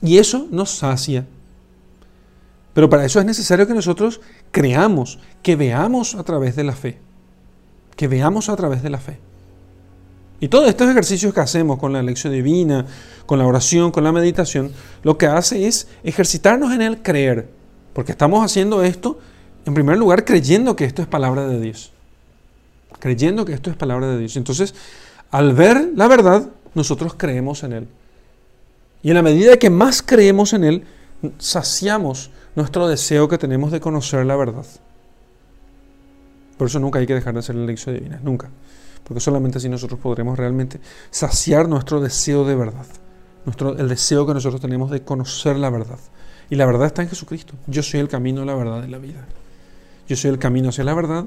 [0.00, 1.26] Y eso nos sacia.
[2.78, 4.20] Pero para eso es necesario que nosotros
[4.52, 6.96] creamos, que veamos a través de la fe.
[7.96, 9.18] Que veamos a través de la fe.
[10.38, 12.86] Y todos estos ejercicios que hacemos con la lección divina,
[13.26, 14.70] con la oración, con la meditación,
[15.02, 17.48] lo que hace es ejercitarnos en el creer.
[17.94, 19.18] Porque estamos haciendo esto,
[19.66, 21.90] en primer lugar, creyendo que esto es palabra de Dios.
[23.00, 24.36] Creyendo que esto es palabra de Dios.
[24.36, 24.72] Entonces,
[25.32, 27.88] al ver la verdad, nosotros creemos en Él.
[29.02, 30.84] Y en la medida que más creemos en Él,
[31.38, 34.66] saciamos nuestro deseo que tenemos de conocer la verdad.
[36.56, 38.50] Por eso nunca hay que dejar de hacer la lección divina, nunca.
[39.04, 40.80] Porque solamente así nosotros podremos realmente
[41.10, 42.84] saciar nuestro deseo de verdad.
[43.44, 46.00] Nuestro, el deseo que nosotros tenemos de conocer la verdad.
[46.50, 47.54] Y la verdad está en Jesucristo.
[47.68, 49.24] Yo soy el camino, la verdad y la vida.
[50.08, 51.26] Yo soy el camino hacia la verdad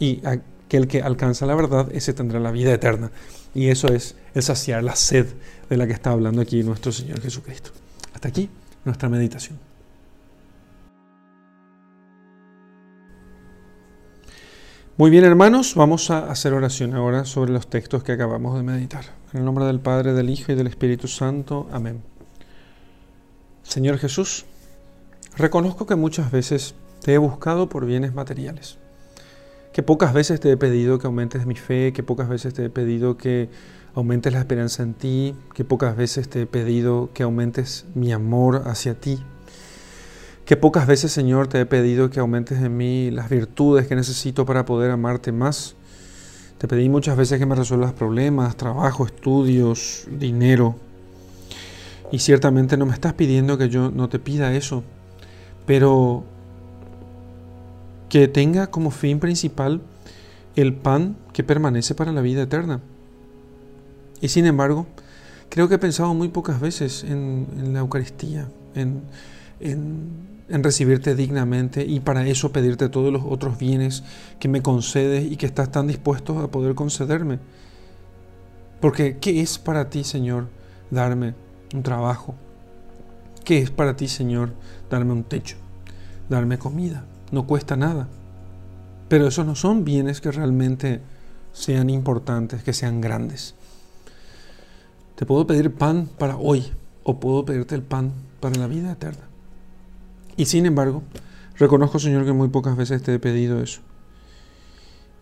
[0.00, 3.12] y aquel que alcanza la verdad, ese tendrá la vida eterna.
[3.54, 5.26] Y eso es el saciar la sed
[5.70, 7.70] de la que está hablando aquí nuestro Señor Jesucristo.
[8.12, 8.50] Hasta aquí
[8.84, 9.71] nuestra meditación.
[14.98, 19.06] Muy bien, hermanos, vamos a hacer oración ahora sobre los textos que acabamos de meditar.
[19.32, 21.66] En el nombre del Padre, del Hijo y del Espíritu Santo.
[21.72, 22.02] Amén.
[23.62, 24.44] Señor Jesús,
[25.34, 28.76] reconozco que muchas veces te he buscado por bienes materiales,
[29.72, 32.70] que pocas veces te he pedido que aumentes mi fe, que pocas veces te he
[32.70, 33.48] pedido que
[33.94, 38.64] aumentes la esperanza en ti, que pocas veces te he pedido que aumentes mi amor
[38.66, 39.24] hacia ti,
[40.44, 44.44] que pocas veces, Señor, te he pedido que aumentes en mí las virtudes que necesito
[44.44, 45.76] para poder amarte más.
[46.58, 50.76] Te pedí muchas veces que me resuelvas problemas, trabajo, estudios, dinero.
[52.10, 54.82] Y ciertamente no me estás pidiendo que yo no te pida eso,
[55.64, 56.24] pero
[58.08, 59.80] que tenga como fin principal
[60.56, 62.80] el pan que permanece para la vida eterna.
[64.20, 64.86] Y sin embargo,
[65.48, 69.02] creo que he pensado muy pocas veces en, la Eucaristía, en,
[69.62, 74.04] en, recibirte dignamente y para eso pedirte todos los otros bienes
[74.38, 77.38] que me concedes y que estás tan dispuesto a poder concederme.
[78.80, 80.48] Porque, ¿qué es para ti, Señor,
[80.90, 81.34] darme
[81.72, 82.34] un trabajo?
[83.44, 84.52] ¿Qué es para ti, Señor,
[84.90, 85.56] darme un techo,
[86.28, 87.06] darme comida?
[87.30, 88.08] No cuesta nada.
[89.08, 91.00] Pero esos no son bienes que realmente
[91.52, 93.54] sean importantes, que sean grandes.
[95.14, 96.72] Te puedo pedir pan para hoy
[97.04, 99.31] o puedo pedirte el pan para la vida eterna.
[100.36, 101.02] Y sin embargo,
[101.56, 103.80] reconozco, Señor, que muy pocas veces te he pedido eso.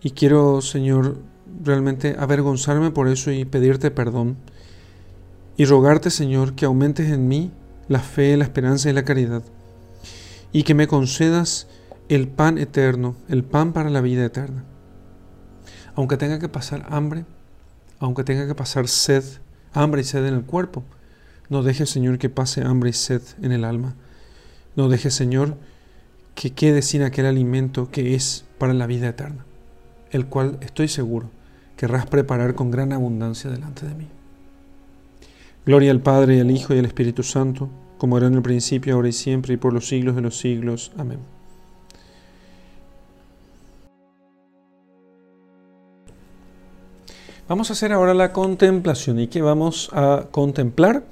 [0.02, 1.18] Y quiero, Señor,
[1.62, 4.36] realmente avergonzarme por eso y pedirte perdón.
[5.56, 7.50] Y rogarte, Señor, que aumentes en mí
[7.88, 9.42] la fe, la esperanza y la caridad.
[10.52, 11.66] Y que me concedas
[12.08, 14.64] el pan eterno, el pan para la vida eterna.
[15.94, 17.24] Aunque tenga que pasar hambre,
[17.98, 19.22] aunque tenga que pasar sed,
[19.72, 20.82] hambre y sed en el cuerpo.
[21.48, 23.94] No deje, Señor, que pase hambre y sed en el alma.
[24.76, 25.56] No deje, Señor,
[26.34, 29.44] que quede sin aquel alimento que es para la vida eterna,
[30.10, 31.30] el cual estoy seguro
[31.80, 34.06] querrás preparar con gran abundancia delante de mí.
[35.64, 38.96] Gloria al Padre, y al Hijo y al Espíritu Santo, como era en el principio,
[38.96, 40.92] ahora y siempre, y por los siglos de los siglos.
[40.98, 41.20] Amén.
[47.48, 49.18] Vamos a hacer ahora la contemplación.
[49.18, 51.04] ¿Y qué vamos a contemplar?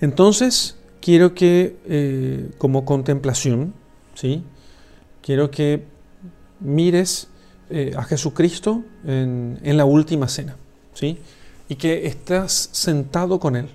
[0.00, 3.74] Entonces, quiero que eh, como contemplación,
[4.14, 4.42] ¿sí?
[5.20, 5.84] quiero que
[6.60, 7.28] mires
[7.68, 10.56] eh, a Jesucristo en, la última cena.
[10.94, 11.18] ¿sí?
[11.68, 13.68] Y que estás sentado con Él.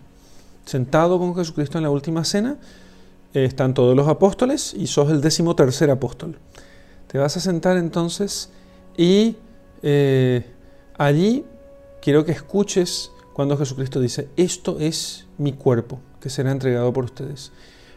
[0.65, 2.57] Sentado con Jesucristo en la última cena.
[3.35, 6.39] Eh, están todos los apóstoles y sos el décimo tercer apóstol.
[7.05, 8.49] Te vas a sentar entonces
[8.97, 9.35] y
[10.97, 11.45] allí
[12.01, 17.51] quiero que escuches cuando Jesucristo dice, esto es mi cuerpo que será entregado por ustedes.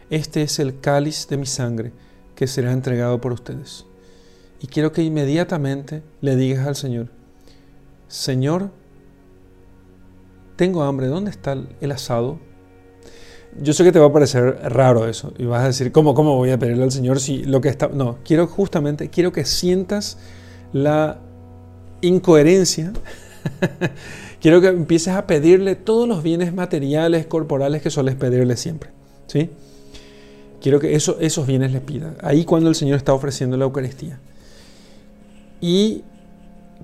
[0.09, 1.91] Este es el cáliz de mi sangre
[2.35, 3.85] que será entregado por ustedes.
[4.61, 7.09] Y quiero que inmediatamente le digas al Señor,
[8.07, 8.71] Señor,
[10.55, 12.39] tengo hambre, ¿dónde está el asado?
[13.59, 16.35] Yo sé que te va a parecer raro eso y vas a decir, ¿cómo, cómo
[16.37, 17.87] voy a pedirle al Señor si lo que está...
[17.87, 20.17] No, quiero justamente, quiero que sientas
[20.71, 21.19] la
[22.01, 22.93] incoherencia
[24.43, 28.89] Quiero que empieces a pedirle todos los bienes materiales, corporales que sueles pedirle siempre.
[29.27, 29.49] ¿sí?
[30.61, 32.15] Quiero que eso, esos bienes le pidas.
[32.21, 34.19] Ahí cuando el Señor está ofreciendo la Eucaristía.
[35.61, 36.01] Y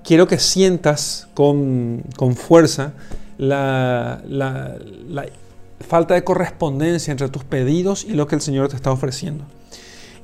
[0.02, 2.02] quiero que sientas con,
[2.34, 2.94] fuerza
[3.36, 5.26] la, la,
[5.86, 9.44] falta de correspondencia entre tus pedidos y lo que el Señor te está ofreciendo.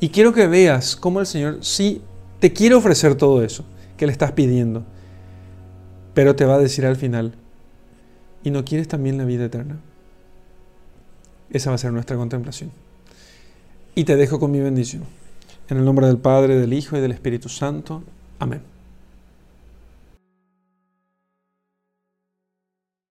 [0.00, 2.00] Y quiero que veas cómo el Señor sí
[2.40, 3.66] te quiere ofrecer todo eso
[3.98, 4.86] que le estás pidiendo
[6.16, 7.34] pero te va a decir al final,
[8.42, 9.76] ¿y no quieres también la vida eterna?
[11.50, 12.70] Esa va a ser nuestra contemplación.
[13.94, 15.02] Y te dejo con mi bendición.
[15.68, 18.02] En el nombre del Padre, del Hijo y del Espíritu Santo.
[18.38, 18.62] Amén.